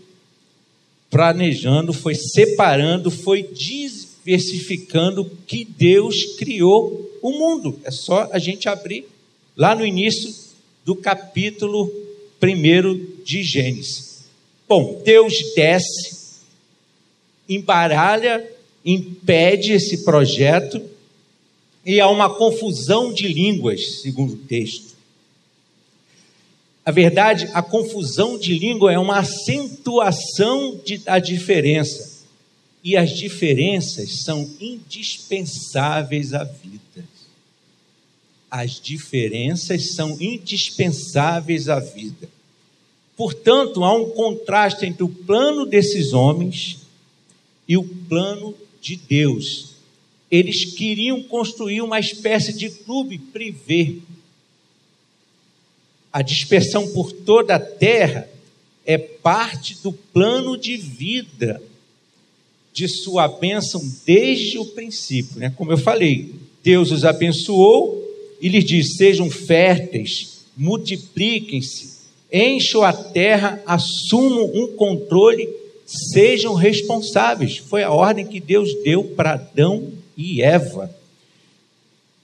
planejando, 1.10 1.92
foi 1.92 2.14
separando, 2.14 3.10
foi 3.10 3.42
diversificando 3.42 5.30
que 5.46 5.64
Deus 5.64 6.36
criou 6.36 7.18
o 7.22 7.30
mundo. 7.30 7.78
É 7.84 7.90
só 7.90 8.28
a 8.32 8.38
gente 8.38 8.68
abrir 8.68 9.06
lá 9.56 9.74
no 9.74 9.86
início 9.86 10.34
do 10.84 10.96
capítulo 10.96 11.92
1 12.42 13.22
de 13.24 13.42
Gênesis. 13.42 14.24
Bom, 14.68 15.00
Deus 15.04 15.34
desce, 15.54 16.40
embaralha, 17.48 18.44
impede 18.84 19.72
esse 19.72 20.04
projeto 20.04 20.80
e 21.84 22.00
há 22.00 22.08
uma 22.08 22.34
confusão 22.34 23.12
de 23.12 23.28
línguas, 23.28 24.00
segundo 24.00 24.34
o 24.34 24.38
texto. 24.38 24.94
A 26.84 26.90
verdade, 26.90 27.48
a 27.54 27.62
confusão 27.62 28.38
de 28.38 28.58
língua 28.58 28.92
é 28.92 28.98
uma 28.98 29.18
acentuação 29.18 30.78
de, 30.84 30.98
da 30.98 31.18
diferença. 31.18 32.12
E 32.82 32.96
as 32.96 33.10
diferenças 33.10 34.22
são 34.24 34.50
indispensáveis 34.60 36.34
à 36.34 36.44
vida. 36.44 37.08
As 38.50 38.78
diferenças 38.78 39.94
são 39.94 40.20
indispensáveis 40.20 41.68
à 41.70 41.80
vida. 41.80 42.28
Portanto, 43.16 43.82
há 43.82 43.96
um 43.96 44.10
contraste 44.10 44.84
entre 44.84 45.02
o 45.02 45.08
plano 45.08 45.64
desses 45.64 46.12
homens 46.12 46.78
e 47.66 47.76
o 47.76 47.84
plano 47.84 48.54
de 48.80 48.96
Deus. 48.96 49.73
Eles 50.34 50.64
queriam 50.64 51.22
construir 51.22 51.80
uma 51.80 52.00
espécie 52.00 52.52
de 52.52 52.68
clube 52.68 53.18
privê 53.18 53.98
a 56.12 56.22
dispersão 56.22 56.86
por 56.92 57.10
toda 57.10 57.56
a 57.56 57.60
terra 57.60 58.28
é 58.86 58.96
parte 58.96 59.76
do 59.82 59.92
plano 59.92 60.56
de 60.56 60.76
vida 60.76 61.60
de 62.72 62.86
sua 62.86 63.26
bênção 63.26 63.80
desde 64.06 64.56
o 64.58 64.64
princípio. 64.64 65.40
Né? 65.40 65.52
Como 65.56 65.72
eu 65.72 65.76
falei, 65.76 66.32
Deus 66.62 66.92
os 66.92 67.04
abençoou 67.04 68.00
e 68.40 68.48
lhes 68.48 68.64
diz: 68.64 68.96
sejam 68.96 69.28
férteis, 69.28 70.44
multipliquem-se, 70.56 71.98
encham 72.32 72.82
a 72.82 72.92
terra, 72.92 73.62
assumam 73.66 74.50
um 74.54 74.68
controle, 74.76 75.48
sejam 75.84 76.54
responsáveis. 76.54 77.56
Foi 77.56 77.82
a 77.82 77.90
ordem 77.90 78.26
que 78.26 78.38
Deus 78.38 78.72
deu 78.84 79.02
para 79.02 79.34
Adão 79.34 80.03
e 80.16 80.42
Eva. 80.42 80.94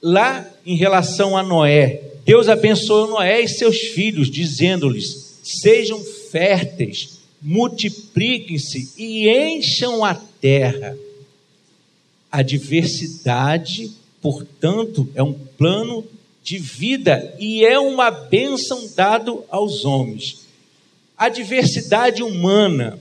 Lá 0.03 0.48
em 0.64 0.76
relação 0.76 1.37
a 1.37 1.42
Noé, 1.42 2.03
Deus 2.24 2.48
abençoou 2.48 3.09
Noé 3.09 3.42
e 3.42 3.48
seus 3.48 3.76
filhos, 3.79 4.31
dizendo-lhes: 4.31 5.38
sejam 5.42 6.03
férteis, 6.31 7.18
multipliquem-se 7.42 8.92
e 8.96 9.29
encham 9.29 10.05
a 10.05 10.14
terra. 10.14 10.96
A 12.31 12.42
diversidade, 12.42 13.90
portanto, 14.22 15.09
é 15.14 15.22
um 15.22 15.33
plano 15.33 16.05
de 16.42 16.59
vida 16.59 17.35
e 17.38 17.64
é 17.64 17.79
uma 17.79 18.11
bênção 18.11 18.88
dado 18.94 19.44
aos 19.50 19.85
homens. 19.85 20.46
A 21.18 21.29
diversidade 21.29 22.22
humana 22.22 22.98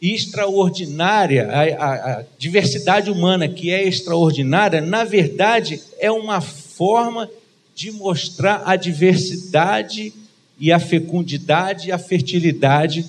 extraordinária, 0.00 1.48
a, 1.48 1.62
a, 1.62 2.18
a 2.18 2.24
diversidade 2.38 3.10
humana 3.10 3.48
que 3.48 3.70
é 3.70 3.86
extraordinária, 3.86 4.80
na 4.80 5.04
verdade, 5.04 5.80
é 5.98 6.10
uma 6.10 6.40
forma 6.40 7.30
de 7.74 7.90
mostrar 7.90 8.62
a 8.64 8.76
diversidade 8.76 10.12
e 10.58 10.70
a 10.70 10.78
fecundidade 10.78 11.88
e 11.88 11.92
a 11.92 11.98
fertilidade 11.98 13.06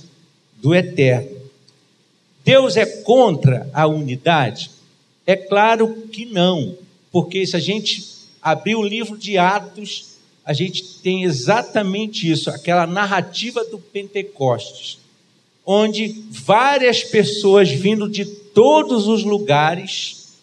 do 0.61 0.73
eterno. 0.73 1.35
Deus 2.43 2.77
é 2.77 2.85
contra 2.85 3.69
a 3.73 3.87
unidade? 3.87 4.71
É 5.25 5.35
claro 5.35 6.07
que 6.11 6.25
não, 6.25 6.77
porque 7.11 7.45
se 7.45 7.55
a 7.55 7.59
gente 7.59 8.15
abrir 8.41 8.75
o 8.75 8.83
livro 8.83 9.17
de 9.17 9.37
Atos, 9.37 10.15
a 10.45 10.53
gente 10.53 10.99
tem 11.01 11.23
exatamente 11.23 12.29
isso, 12.29 12.51
aquela 12.51 12.85
narrativa 12.85 13.63
do 13.65 13.79
Pentecostes, 13.79 14.99
onde 15.65 16.23
várias 16.29 17.03
pessoas 17.03 17.69
vindo 17.69 18.07
de 18.07 18.25
todos 18.25 19.07
os 19.07 19.23
lugares, 19.23 20.33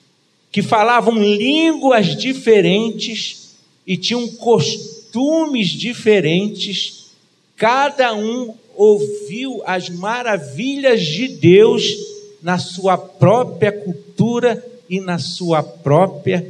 que 0.50 0.62
falavam 0.62 1.16
línguas 1.18 2.16
diferentes, 2.16 3.52
e 3.86 3.96
tinham 3.96 4.28
costumes 4.28 5.68
diferentes, 5.68 7.06
cada 7.56 8.14
um 8.14 8.54
ouviu 8.76 9.62
as 9.64 9.88
maravilhas 9.88 11.02
de 11.02 11.28
Deus 11.28 11.84
na 12.42 12.58
sua 12.58 12.96
própria 12.98 13.70
cultura 13.70 14.64
e 14.88 15.00
na 15.00 15.18
sua 15.18 15.62
própria 15.62 16.46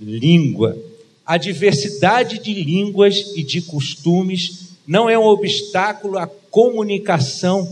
língua. 0.00 0.76
A 1.24 1.36
diversidade 1.36 2.38
de 2.38 2.54
línguas 2.54 3.32
e 3.36 3.42
de 3.42 3.60
costumes 3.62 4.68
não 4.86 5.08
é 5.08 5.18
um 5.18 5.26
obstáculo 5.26 6.18
à 6.18 6.26
comunicação 6.26 7.68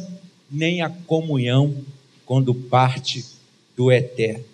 nem 0.51 0.83
à 0.83 0.91
comunhão 0.91 1.77
quando 2.25 2.55
parte 2.55 3.25
do 3.77 3.91
eterno. 3.91 4.45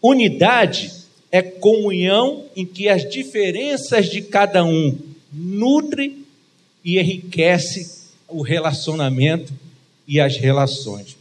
Unidade 0.00 0.92
é 1.30 1.40
comunhão 1.40 2.44
em 2.54 2.66
que 2.66 2.88
as 2.88 3.08
diferenças 3.08 4.10
de 4.10 4.22
cada 4.22 4.64
um 4.64 4.98
nutre 5.32 6.24
e 6.84 6.98
enriquece 6.98 8.08
o 8.28 8.42
relacionamento 8.42 9.52
e 10.06 10.20
as 10.20 10.36
relações. 10.36 11.16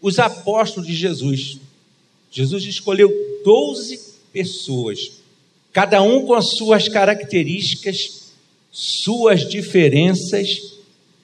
Os 0.00 0.18
apóstolos 0.18 0.88
de 0.88 0.94
Jesus, 0.94 1.58
Jesus 2.30 2.64
escolheu 2.64 3.10
12 3.44 4.00
pessoas, 4.32 5.12
cada 5.72 6.02
um 6.02 6.26
com 6.26 6.34
as 6.34 6.56
suas 6.56 6.88
características 6.88 8.22
suas 8.72 9.46
diferenças 9.46 10.71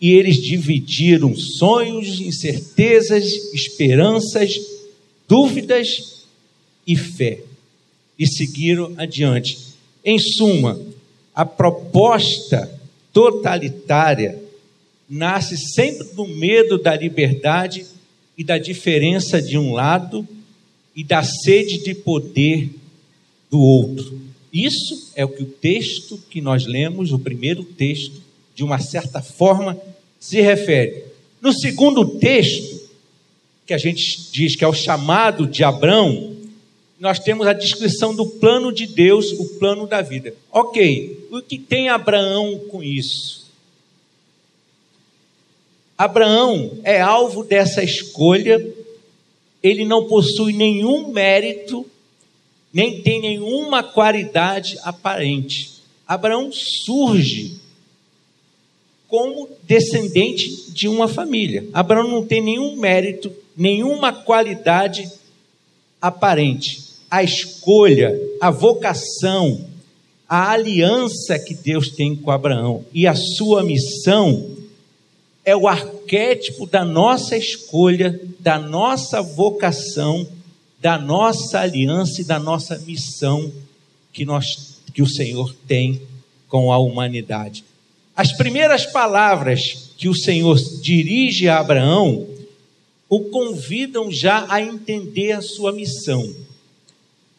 e 0.00 0.12
eles 0.12 0.36
dividiram 0.36 1.34
sonhos, 1.36 2.20
incertezas, 2.20 3.24
esperanças, 3.52 4.54
dúvidas 5.28 6.24
e 6.86 6.96
fé 6.96 7.40
e 8.18 8.26
seguiram 8.26 8.94
adiante. 8.96 9.58
Em 10.04 10.18
suma, 10.18 10.80
a 11.34 11.44
proposta 11.44 12.70
totalitária 13.12 14.40
nasce 15.08 15.56
sempre 15.56 16.08
do 16.14 16.26
medo 16.26 16.78
da 16.78 16.96
liberdade 16.96 17.86
e 18.36 18.44
da 18.44 18.58
diferença 18.58 19.40
de 19.40 19.58
um 19.58 19.72
lado 19.72 20.26
e 20.94 21.02
da 21.02 21.22
sede 21.22 21.82
de 21.82 21.94
poder 21.94 22.70
do 23.50 23.58
outro. 23.58 24.20
Isso 24.52 25.12
é 25.14 25.24
o 25.24 25.28
que 25.28 25.42
o 25.42 25.46
texto 25.46 26.18
que 26.30 26.40
nós 26.40 26.66
lemos, 26.66 27.12
o 27.12 27.18
primeiro 27.18 27.64
texto, 27.64 28.27
de 28.58 28.64
uma 28.64 28.80
certa 28.80 29.22
forma, 29.22 29.80
se 30.18 30.40
refere. 30.40 31.04
No 31.40 31.52
segundo 31.52 32.18
texto, 32.18 32.90
que 33.64 33.72
a 33.72 33.78
gente 33.78 34.32
diz 34.32 34.56
que 34.56 34.64
é 34.64 34.66
o 34.66 34.74
chamado 34.74 35.46
de 35.46 35.62
Abraão, 35.62 36.34
nós 36.98 37.20
temos 37.20 37.46
a 37.46 37.52
descrição 37.52 38.16
do 38.16 38.26
plano 38.26 38.72
de 38.72 38.84
Deus, 38.88 39.30
o 39.30 39.44
plano 39.60 39.86
da 39.86 40.02
vida. 40.02 40.34
Ok, 40.50 41.28
o 41.30 41.40
que 41.40 41.56
tem 41.56 41.88
Abraão 41.88 42.58
com 42.68 42.82
isso? 42.82 43.46
Abraão 45.96 46.80
é 46.82 47.00
alvo 47.00 47.44
dessa 47.44 47.80
escolha, 47.80 48.60
ele 49.62 49.84
não 49.84 50.08
possui 50.08 50.52
nenhum 50.52 51.12
mérito, 51.12 51.86
nem 52.72 53.02
tem 53.02 53.20
nenhuma 53.20 53.84
qualidade 53.84 54.76
aparente. 54.82 55.74
Abraão 56.04 56.50
surge 56.50 57.67
como 59.08 59.48
descendente 59.64 60.70
de 60.70 60.86
uma 60.86 61.08
família. 61.08 61.66
Abraão 61.72 62.06
não 62.06 62.24
tem 62.24 62.40
nenhum 62.42 62.76
mérito, 62.76 63.32
nenhuma 63.56 64.12
qualidade 64.12 65.10
aparente 66.00 66.88
a 67.10 67.22
escolha, 67.22 68.18
a 68.40 68.50
vocação, 68.50 69.66
a 70.28 70.50
aliança 70.50 71.38
que 71.38 71.54
Deus 71.54 71.90
tem 71.90 72.14
com 72.14 72.30
Abraão 72.30 72.84
e 72.92 73.06
a 73.06 73.14
sua 73.14 73.62
missão 73.62 74.56
é 75.44 75.56
o 75.56 75.66
arquétipo 75.66 76.66
da 76.66 76.84
nossa 76.84 77.36
escolha, 77.36 78.20
da 78.38 78.58
nossa 78.58 79.22
vocação, 79.22 80.28
da 80.78 80.98
nossa 80.98 81.60
aliança 81.60 82.20
e 82.20 82.24
da 82.24 82.38
nossa 82.38 82.78
missão 82.80 83.50
que 84.12 84.24
nós 84.24 84.76
que 84.92 85.00
o 85.00 85.06
Senhor 85.06 85.54
tem 85.66 86.02
com 86.48 86.72
a 86.72 86.78
humanidade. 86.78 87.64
As 88.18 88.32
primeiras 88.32 88.84
palavras 88.84 89.92
que 89.96 90.08
o 90.08 90.14
Senhor 90.14 90.58
dirige 90.80 91.48
a 91.48 91.60
Abraão 91.60 92.28
o 93.08 93.20
convidam 93.30 94.10
já 94.10 94.44
a 94.50 94.60
entender 94.60 95.32
a 95.32 95.40
sua 95.40 95.72
missão 95.72 96.28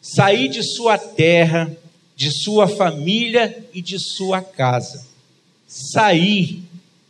sair 0.00 0.48
de 0.48 0.62
sua 0.62 0.96
terra, 0.96 1.70
de 2.16 2.30
sua 2.30 2.66
família 2.66 3.62
e 3.74 3.82
de 3.82 3.98
sua 3.98 4.40
casa. 4.40 5.06
Sair, 5.68 6.62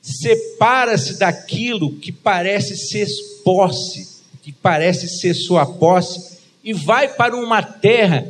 separa-se 0.02 1.18
daquilo 1.18 1.96
que 1.96 2.10
parece 2.10 2.76
ser 2.76 3.06
posse, 3.44 4.20
que 4.42 4.52
parece 4.52 5.08
ser 5.08 5.34
sua 5.34 5.64
posse, 5.64 6.40
e 6.62 6.72
vai 6.72 7.08
para 7.08 7.36
uma 7.36 7.62
terra 7.62 8.26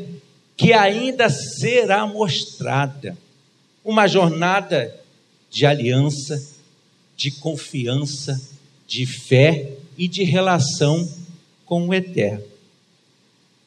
que 0.56 0.74
ainda 0.74 1.30
será 1.30 2.06
mostrada. 2.06 3.16
Uma 3.82 4.06
jornada 4.06 4.99
de 5.50 5.66
aliança, 5.66 6.42
de 7.16 7.30
confiança, 7.30 8.40
de 8.86 9.04
fé 9.04 9.72
e 9.98 10.08
de 10.08 10.22
relação 10.22 11.08
com 11.66 11.88
o 11.88 11.94
eterno. 11.94 12.44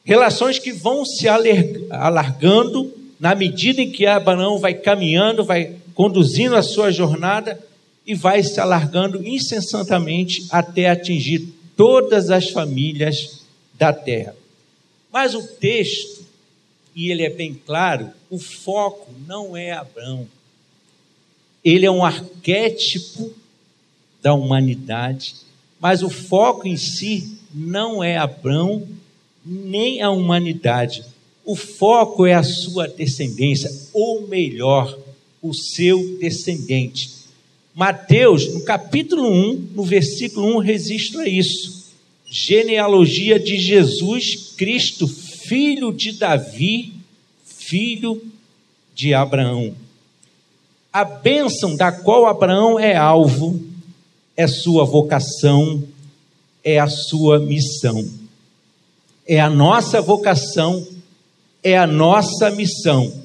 Relações 0.04 0.58
que 0.58 0.72
vão 0.72 1.04
se 1.04 1.26
alargando 1.28 2.92
na 3.18 3.34
medida 3.34 3.80
em 3.80 3.90
que 3.90 4.06
Abraão 4.06 4.58
vai 4.58 4.74
caminhando, 4.74 5.44
vai 5.44 5.76
conduzindo 5.94 6.56
a 6.56 6.62
sua 6.62 6.90
jornada 6.90 7.58
e 8.06 8.14
vai 8.14 8.42
se 8.42 8.60
alargando 8.60 9.26
incessantemente 9.26 10.46
até 10.50 10.90
atingir 10.90 11.48
todas 11.76 12.30
as 12.30 12.50
famílias 12.50 13.42
da 13.74 13.92
terra. 13.92 14.36
Mas 15.10 15.34
o 15.34 15.42
texto, 15.42 16.24
e 16.94 17.10
ele 17.10 17.22
é 17.22 17.30
bem 17.30 17.54
claro, 17.54 18.10
o 18.28 18.38
foco 18.38 19.10
não 19.26 19.56
é 19.56 19.72
Abraão. 19.72 20.26
Ele 21.64 21.86
é 21.86 21.90
um 21.90 22.04
arquétipo 22.04 23.32
da 24.22 24.34
humanidade, 24.34 25.34
mas 25.80 26.02
o 26.02 26.10
foco 26.10 26.68
em 26.68 26.76
si 26.76 27.38
não 27.54 28.02
é 28.02 28.16
Abraão 28.16 28.86
nem 29.44 30.00
a 30.00 30.10
humanidade. 30.10 31.04
O 31.44 31.54
foco 31.54 32.24
é 32.24 32.34
a 32.34 32.42
sua 32.42 32.88
descendência, 32.88 33.70
ou 33.92 34.26
melhor, 34.26 34.98
o 35.42 35.52
seu 35.52 36.18
descendente. 36.18 37.10
Mateus, 37.74 38.52
no 38.54 38.64
capítulo 38.64 39.28
1, 39.28 39.68
no 39.74 39.84
versículo 39.84 40.56
1, 40.56 40.58
registra 40.58 41.28
isso. 41.28 41.92
Genealogia 42.26 43.38
de 43.38 43.58
Jesus 43.58 44.54
Cristo, 44.56 45.06
filho 45.06 45.92
de 45.92 46.12
Davi, 46.12 46.94
filho 47.44 48.22
de 48.94 49.12
Abraão. 49.12 49.74
A 50.94 51.04
bênção 51.04 51.76
da 51.76 51.92
qual 51.92 52.24
Abraão 52.24 52.78
é 52.80 52.96
alvo 52.96 53.60
é 54.34 54.46
sua 54.46 54.86
vocação, 54.86 55.84
é 56.64 56.78
a 56.78 56.88
sua 56.88 57.38
missão 57.38 58.24
é 59.26 59.40
a 59.40 59.48
nossa 59.48 60.00
vocação, 60.00 60.86
é 61.62 61.76
a 61.76 61.86
nossa 61.86 62.50
missão. 62.50 63.22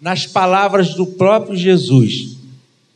Nas 0.00 0.26
palavras 0.26 0.94
do 0.94 1.06
próprio 1.06 1.56
Jesus, 1.56 2.36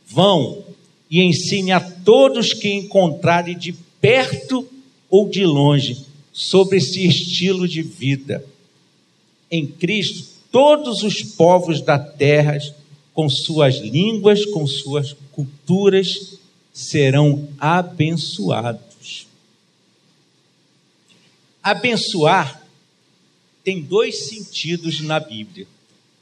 vão 0.07 0.63
e 1.09 1.21
ensine 1.21 1.71
a 1.71 1.79
todos 1.79 2.51
que 2.51 2.73
encontrarem 2.73 3.57
de 3.57 3.73
perto 4.01 4.67
ou 5.09 5.29
de 5.29 5.45
longe 5.45 6.03
sobre 6.33 6.77
esse 6.77 7.05
estilo 7.05 7.67
de 7.67 7.83
vida. 7.83 8.43
Em 9.51 9.67
Cristo, 9.67 10.27
todos 10.51 11.03
os 11.03 11.21
povos 11.21 11.79
da 11.81 11.99
terra, 11.99 12.57
com 13.15 13.27
suas 13.29 13.77
línguas, 13.77 14.45
com 14.45 14.67
suas 14.67 15.15
culturas, 15.31 16.37
serão 16.73 17.47
abençoados. 17.57 19.25
Abençoar 21.63 22.61
tem 23.63 23.81
dois 23.81 24.27
sentidos 24.27 25.01
na 25.01 25.19
Bíblia. 25.19 25.65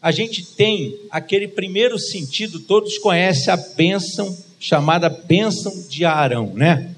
A 0.02 0.12
gente 0.12 0.46
tem 0.46 0.98
aquele 1.10 1.48
primeiro 1.48 1.98
sentido, 2.00 2.60
todos 2.60 2.98
conhecem 3.00 3.52
a 3.52 3.58
bênção, 3.58 4.38
chamada 4.60 5.10
bênção 5.10 5.86
de 5.90 6.06
Arão, 6.06 6.54
né? 6.54 6.96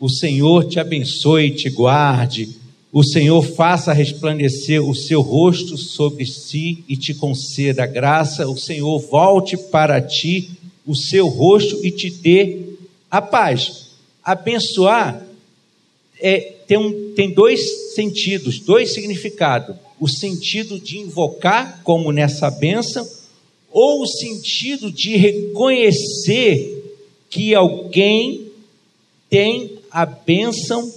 O 0.00 0.08
Senhor 0.08 0.68
te 0.68 0.78
abençoe 0.78 1.54
te 1.54 1.70
guarde, 1.70 2.56
o 2.92 3.04
Senhor 3.04 3.42
faça 3.42 3.92
resplandecer 3.92 4.82
o 4.82 4.94
seu 4.94 5.20
rosto 5.20 5.76
sobre 5.76 6.24
si 6.24 6.84
e 6.88 6.96
te 6.96 7.12
conceda 7.12 7.86
graça, 7.86 8.48
o 8.48 8.56
Senhor 8.56 8.98
volte 8.98 9.56
para 9.56 10.00
ti 10.00 10.50
o 10.86 10.94
seu 10.94 11.28
rosto 11.28 11.84
e 11.84 11.90
te 11.90 12.08
dê 12.08 12.60
a 13.10 13.20
paz. 13.20 13.88
Abençoar 14.24 15.26
é, 16.18 16.54
tem, 16.66 16.78
um, 16.78 17.12
tem 17.14 17.30
dois 17.30 17.94
sentidos, 17.94 18.58
dois 18.58 18.94
significados. 18.94 19.76
O 20.00 20.08
sentido 20.08 20.78
de 20.78 20.98
invocar, 20.98 21.82
como 21.84 22.10
nessa 22.10 22.50
bênção, 22.50 23.06
ou 23.70 24.02
o 24.02 24.06
sentido 24.06 24.90
de 24.90 25.16
reconhecer 25.16 26.96
que 27.28 27.54
alguém 27.54 28.46
tem 29.28 29.78
a 29.90 30.06
bênção 30.06 30.90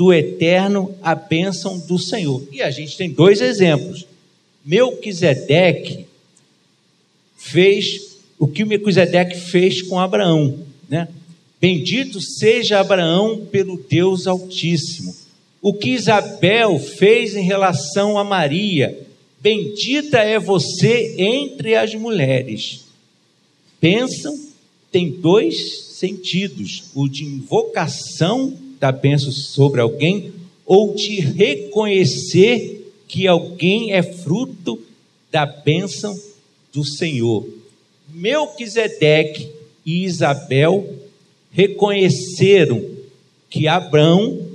do 0.00 0.14
eterno, 0.14 0.94
a 1.02 1.14
bênção 1.14 1.78
do 1.78 1.98
Senhor. 1.98 2.42
E 2.50 2.62
a 2.62 2.70
gente 2.70 2.96
tem 2.96 3.10
dois 3.10 3.42
exemplos. 3.42 4.06
Melquisedeque 4.64 6.06
fez 7.36 8.16
o 8.38 8.48
que 8.48 8.64
Melquisedeque 8.64 9.38
fez 9.38 9.82
com 9.82 10.00
Abraão, 10.00 10.58
né? 10.88 11.06
Bendito 11.60 12.18
seja 12.18 12.80
Abraão 12.80 13.44
pelo 13.44 13.76
Deus 13.76 14.26
Altíssimo. 14.26 15.14
O 15.60 15.74
que 15.74 15.90
Isabel 15.90 16.78
fez 16.78 17.36
em 17.36 17.44
relação 17.44 18.16
a 18.16 18.24
Maria, 18.24 19.06
bendita 19.38 20.16
é 20.16 20.38
você 20.38 21.14
entre 21.18 21.74
as 21.74 21.94
mulheres. 21.94 22.86
Pensam, 23.78 24.34
tem 24.90 25.10
dois 25.10 25.90
sentidos: 25.98 26.84
o 26.94 27.06
de 27.06 27.22
invocação 27.22 28.69
bênção 28.90 29.30
sobre 29.30 29.80
alguém, 29.80 30.32
ou 30.64 30.94
de 30.94 31.20
reconhecer 31.20 32.94
que 33.08 33.26
alguém 33.26 33.92
é 33.92 34.02
fruto 34.02 34.80
da 35.30 35.44
bênção 35.44 36.16
do 36.72 36.84
Senhor. 36.84 37.46
Melquisedeque 38.08 39.50
e 39.84 40.04
Isabel 40.04 40.88
reconheceram 41.50 42.84
que 43.48 43.66
Abraão 43.66 44.46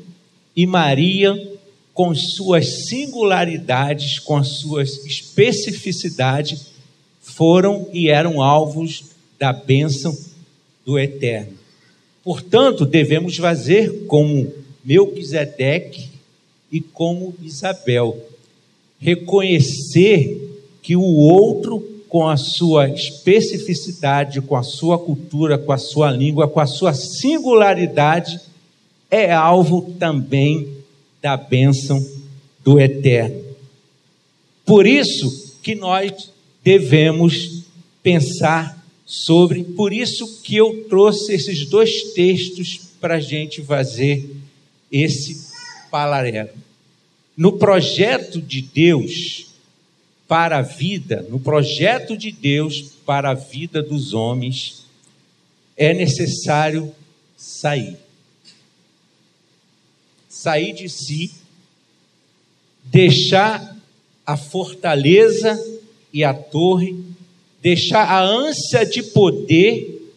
e 0.56 0.66
Maria, 0.66 1.52
com 1.94 2.16
suas 2.16 2.88
singularidades, 2.88 4.20
com 4.20 4.38
as 4.38 4.48
suas 4.48 5.06
especificidades, 5.06 6.68
foram 7.22 7.90
e 7.92 8.10
eram 8.10 8.42
alvos 8.42 9.04
da 9.38 9.52
bênção 9.52 10.18
do 10.86 10.98
Eterno. 10.98 11.65
Portanto, 12.26 12.88
devemos 12.88 13.38
fazer 13.38 14.08
como 14.08 14.52
Melquisedeque 14.84 16.10
e 16.72 16.82
como 16.82 17.36
Isabel, 17.40 18.20
reconhecer 19.00 20.60
que 20.82 20.96
o 20.96 21.04
outro 21.04 21.80
com 22.10 22.28
a 22.28 22.36
sua 22.36 22.90
especificidade, 22.90 24.42
com 24.42 24.56
a 24.56 24.64
sua 24.64 24.98
cultura, 24.98 25.58
com 25.58 25.72
a 25.72 25.78
sua 25.78 26.10
língua, 26.10 26.48
com 26.48 26.60
a 26.60 26.66
sua 26.66 26.94
singularidade, 26.96 28.40
é 29.12 29.32
alvo 29.32 29.94
também 30.00 30.68
da 31.22 31.38
bênção 31.38 32.04
do 32.64 32.80
Eterno. 32.80 33.44
Por 34.66 34.88
isso 34.88 35.58
que 35.62 35.76
nós 35.76 36.32
devemos 36.64 37.66
pensar 38.02 38.85
sobre, 39.06 39.64
por 39.64 39.94
isso 39.94 40.42
que 40.42 40.56
eu 40.56 40.86
trouxe 40.90 41.34
esses 41.34 41.66
dois 41.68 42.14
textos 42.14 42.80
para 43.00 43.16
a 43.16 43.20
gente 43.20 43.62
fazer 43.62 44.30
esse 44.92 45.52
paralelo. 45.92 46.50
No 47.38 47.58
projeto 47.58 48.42
de 48.42 48.62
Deus, 48.62 49.48
para 50.28 50.58
a 50.58 50.62
vida, 50.62 51.26
no 51.30 51.40
projeto 51.40 52.18
de 52.18 52.32
Deus 52.32 52.94
para 53.06 53.32
a 53.32 53.34
vida 53.34 53.84
dos 53.84 54.14
homens, 54.14 54.86
é 55.78 55.94
necessário 55.94 56.94
sair. 57.38 57.98
Sair 60.28 60.74
de 60.74 60.90
si, 60.90 61.32
deixar 62.86 63.76
a 64.26 64.36
fortaleza 64.36 65.64
e 66.12 66.24
a 66.24 66.34
torre, 66.34 66.96
deixar 67.66 68.04
a 68.04 68.22
ânsia 68.22 68.86
de 68.86 69.02
poder 69.02 70.14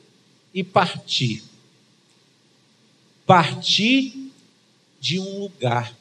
e 0.52 0.62
partir. 0.62 1.42
Partir 3.24 4.30
de 5.00 5.18
um 5.18 5.38
lugar. 5.38 5.96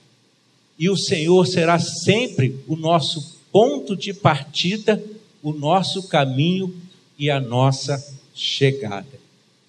E 0.77 0.89
o 0.89 0.97
Senhor 0.97 1.47
será 1.47 1.79
sempre 1.79 2.59
o 2.67 2.75
nosso 2.75 3.37
ponto 3.49 3.95
de 3.95 4.13
partida, 4.13 5.01
o 5.41 5.53
nosso 5.53 6.09
caminho 6.09 6.75
e 7.17 7.29
a 7.29 7.39
nossa 7.39 8.13
chegada. 8.35 9.07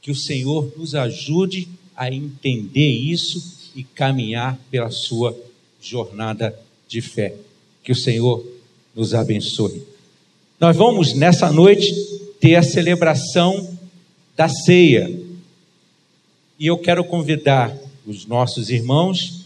Que 0.03 0.11
o 0.11 0.17
Senhor 0.17 0.73
nos 0.77 0.97
ajude 0.97 1.69
a 1.95 2.13
entender 2.13 2.91
isso 2.91 3.71
e 3.77 3.85
caminhar 3.85 4.59
pela 4.69 4.91
sua 4.91 5.33
jornada 5.81 6.59
de 6.89 7.01
fé. 7.01 7.37
Que 7.85 7.93
o 7.93 7.97
Senhor 7.97 8.45
nos 8.97 9.15
abençoe. 9.15 9.97
Nós 10.61 10.77
vamos 10.77 11.15
nessa 11.15 11.53
noite 11.53 11.95
ter 12.41 12.57
a 12.57 12.65
celebração 12.65 13.79
da 14.37 14.49
ceia. 14.49 15.09
E 16.59 16.67
eu 16.67 16.77
quero 16.77 17.05
convidar 17.05 17.73
os 18.05 18.27
nossos 18.27 18.69
irmãos, 18.69 19.45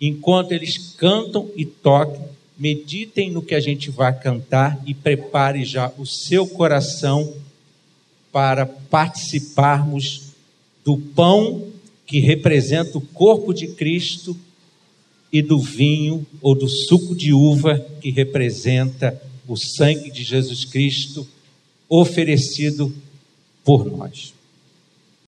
enquanto 0.00 0.52
eles 0.52 0.94
cantam 0.96 1.50
e 1.56 1.64
tocam, 1.64 2.28
meditem 2.56 3.28
no 3.28 3.42
que 3.42 3.56
a 3.56 3.60
gente 3.60 3.90
vai 3.90 4.16
cantar 4.16 4.80
e 4.86 4.94
prepare 4.94 5.64
já 5.64 5.90
o 5.98 6.06
seu 6.06 6.46
coração 6.46 7.34
para 8.30 8.64
participarmos 8.64 10.28
do 10.84 10.96
pão 10.96 11.66
que 12.06 12.20
representa 12.20 12.98
o 12.98 13.00
corpo 13.00 13.52
de 13.52 13.66
Cristo 13.66 14.36
e 15.32 15.42
do 15.42 15.58
vinho 15.58 16.24
ou 16.40 16.54
do 16.54 16.68
suco 16.68 17.16
de 17.16 17.32
uva 17.32 17.84
que 18.00 18.10
representa 18.10 19.20
o 19.46 19.56
sangue 19.56 20.10
de 20.10 20.22
Jesus 20.22 20.64
Cristo 20.64 21.26
oferecido 21.88 22.94
por 23.64 23.84
nós. 23.84 24.32